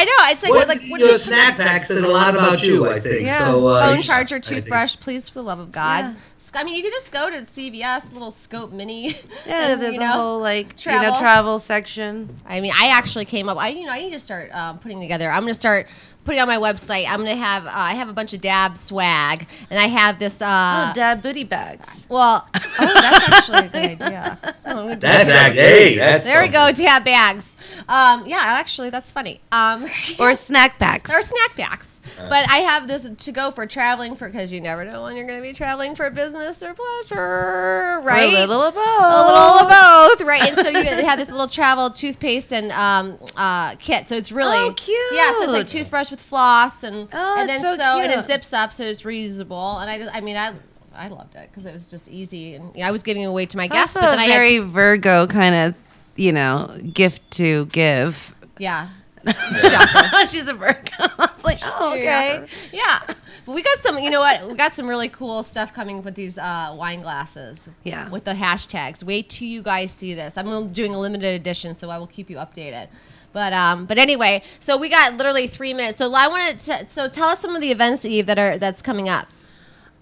[0.00, 0.32] I know.
[0.32, 2.88] It's like, what like, in what your is- snack pack says a lot about you.
[2.88, 3.26] I think.
[3.26, 3.38] Yeah.
[3.44, 6.04] So uh, phone yeah, charger, I toothbrush, please, for the love of God.
[6.04, 6.14] Yeah.
[6.52, 9.08] I mean, you could just go to CVS, little scope mini.
[9.08, 9.14] Yeah,
[9.72, 11.12] and, the, you the know, whole like you travel.
[11.12, 12.34] know travel section.
[12.44, 13.56] I mean, I actually came up.
[13.58, 15.30] I you know I need to start um, putting together.
[15.30, 15.86] I'm going to start
[16.24, 17.06] putting on my website.
[17.08, 20.18] I'm going to have uh, I have a bunch of dab swag, and I have
[20.18, 20.42] this.
[20.42, 22.06] Uh, oh, dad booty bags.
[22.08, 24.38] well, oh, that's actually a good idea.
[24.72, 26.70] Oh, we That's act- hey, that's there we go.
[26.70, 27.56] Dab bags.
[27.88, 29.40] Um, yeah, actually, that's funny.
[29.52, 29.86] Um,
[30.18, 31.10] Or snack packs.
[31.10, 32.00] or snack packs.
[32.16, 35.26] But I have this to go for traveling for because you never know when you're
[35.26, 38.32] going to be traveling for business or pleasure, right?
[38.34, 38.84] Or a little of both.
[38.86, 40.42] a little of both, right?
[40.42, 44.06] And so you have this little travel toothpaste and um, uh, kit.
[44.08, 44.98] So it's really Oh, cute.
[45.12, 48.10] Yeah, so it's like toothbrush with floss and Oh, and then that's so, so and
[48.12, 49.80] it zips up, so it's reusable.
[49.80, 50.52] And I just, I mean, I
[50.94, 53.46] I loved it because it was just easy, and yeah, I was giving it away
[53.46, 55.74] to my guests, also but then a I had very Virgo kind of,
[56.20, 58.34] you know, gift to give.
[58.58, 58.90] yeah.
[60.28, 60.90] She's a Virgo.
[60.98, 62.46] I was like, oh, okay.
[62.72, 63.00] Yeah.
[63.46, 64.48] But we got some, you know what?
[64.48, 67.68] We got some really cool stuff coming with these uh, wine glasses.
[67.84, 68.08] Yeah.
[68.10, 69.02] With the hashtags.
[69.02, 70.36] Wait till you guys see this.
[70.36, 72.88] I'm doing a limited edition, so I will keep you updated.
[73.32, 75.98] But um, but anyway, so we got literally three minutes.
[75.98, 76.88] So I wanted to.
[76.88, 79.28] So tell us some of the events, Eve, that are that's coming up.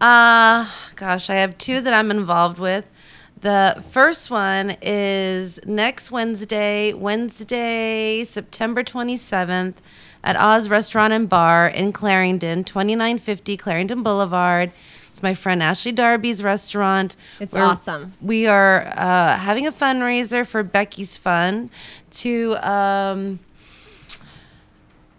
[0.00, 0.66] Uh,
[0.96, 2.90] gosh, I have two that I'm involved with.
[3.40, 9.74] The first one is next Wednesday, Wednesday, September 27th
[10.24, 14.72] at Oz Restaurant and Bar in Clarendon, 2950 Clarendon Boulevard.
[15.10, 17.14] It's my friend Ashley Darby's restaurant.
[17.38, 18.12] It's We're- awesome.
[18.20, 21.70] We are uh, having a fundraiser for Becky's Fund
[22.10, 23.38] to um,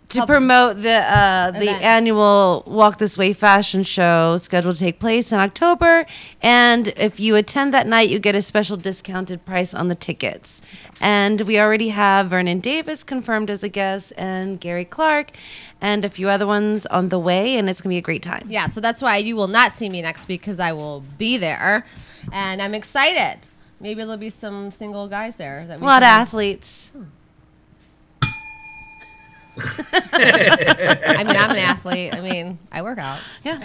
[0.10, 1.84] to promote the uh, the Event.
[1.84, 6.06] annual Walk This Way fashion show scheduled to take place in October.
[6.42, 10.62] And if you attend that night, you get a special discounted price on the tickets.
[11.00, 15.32] And we already have Vernon Davis confirmed as a guest, and Gary Clark,
[15.80, 17.56] and a few other ones on the way.
[17.58, 18.48] And it's gonna be a great time.
[18.50, 18.66] Yeah.
[18.66, 21.86] So that's why you will not see me next week because I will be there,
[22.34, 23.48] and I'm excited.
[23.80, 25.66] Maybe there'll be some single guys there.
[25.68, 26.92] That A we lot of can- athletes.
[30.14, 32.14] I mean, I'm an athlete.
[32.14, 33.20] I mean, I work out.
[33.44, 33.60] Yeah,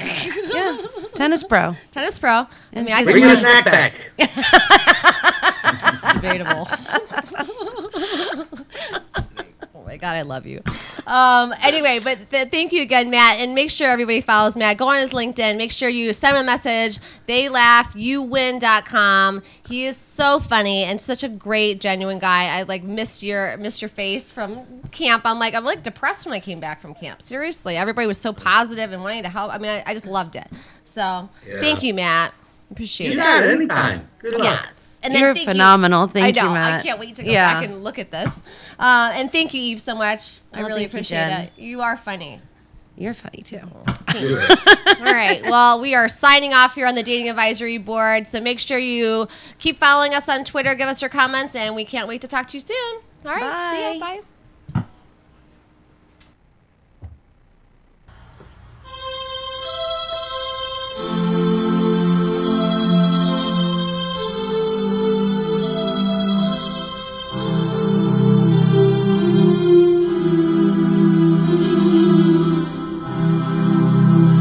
[0.52, 0.78] yeah.
[1.14, 1.76] Tennis pro.
[1.90, 2.30] Tennis pro.
[2.30, 4.10] I mean, I Bring the snack back.
[5.86, 6.68] It's debatable.
[9.94, 10.60] my god, I love you.
[11.06, 14.76] Um, anyway, but th- thank you again, Matt, and make sure everybody follows Matt.
[14.76, 15.56] Go on his LinkedIn.
[15.56, 16.98] Make sure you send him a message.
[17.26, 19.42] They laugh, you win.com.
[19.68, 22.46] He is so funny and such a great, genuine guy.
[22.58, 25.22] I like missed your missed your face from camp.
[25.24, 27.22] I'm like I'm like depressed when I came back from camp.
[27.22, 29.52] Seriously, everybody was so positive and wanting to help.
[29.54, 30.48] I mean, I, I just loved it.
[30.82, 31.60] So Yeah.
[31.60, 32.34] thank you, Matt.
[32.72, 33.16] Appreciate You it.
[33.22, 34.08] got it anytime.
[34.18, 34.42] Good luck.
[34.44, 34.66] Yeah.
[35.04, 36.06] And You're thank phenomenal.
[36.08, 36.54] Thank I you, know.
[36.54, 36.80] Matt.
[36.80, 37.54] I can't wait to go Yeah.
[37.60, 38.42] back and look at this.
[38.78, 40.38] Uh, and thank you, Eve, so much.
[40.52, 41.52] I Oh, really thank you, appreciate it.
[41.56, 42.40] You are funny.
[42.96, 43.60] You're funny too.
[43.86, 45.42] All right.
[45.44, 48.26] Well, we are signing off here on the Dating Advisory Board.
[48.26, 49.28] So make sure you
[49.58, 52.46] keep following us on Twitter, give us your comments, and we can't wait to talk
[52.48, 53.00] to you soon.
[53.26, 53.72] All right.
[53.72, 53.92] See Bye.
[53.94, 54.00] you.
[54.22, 54.33] Bye.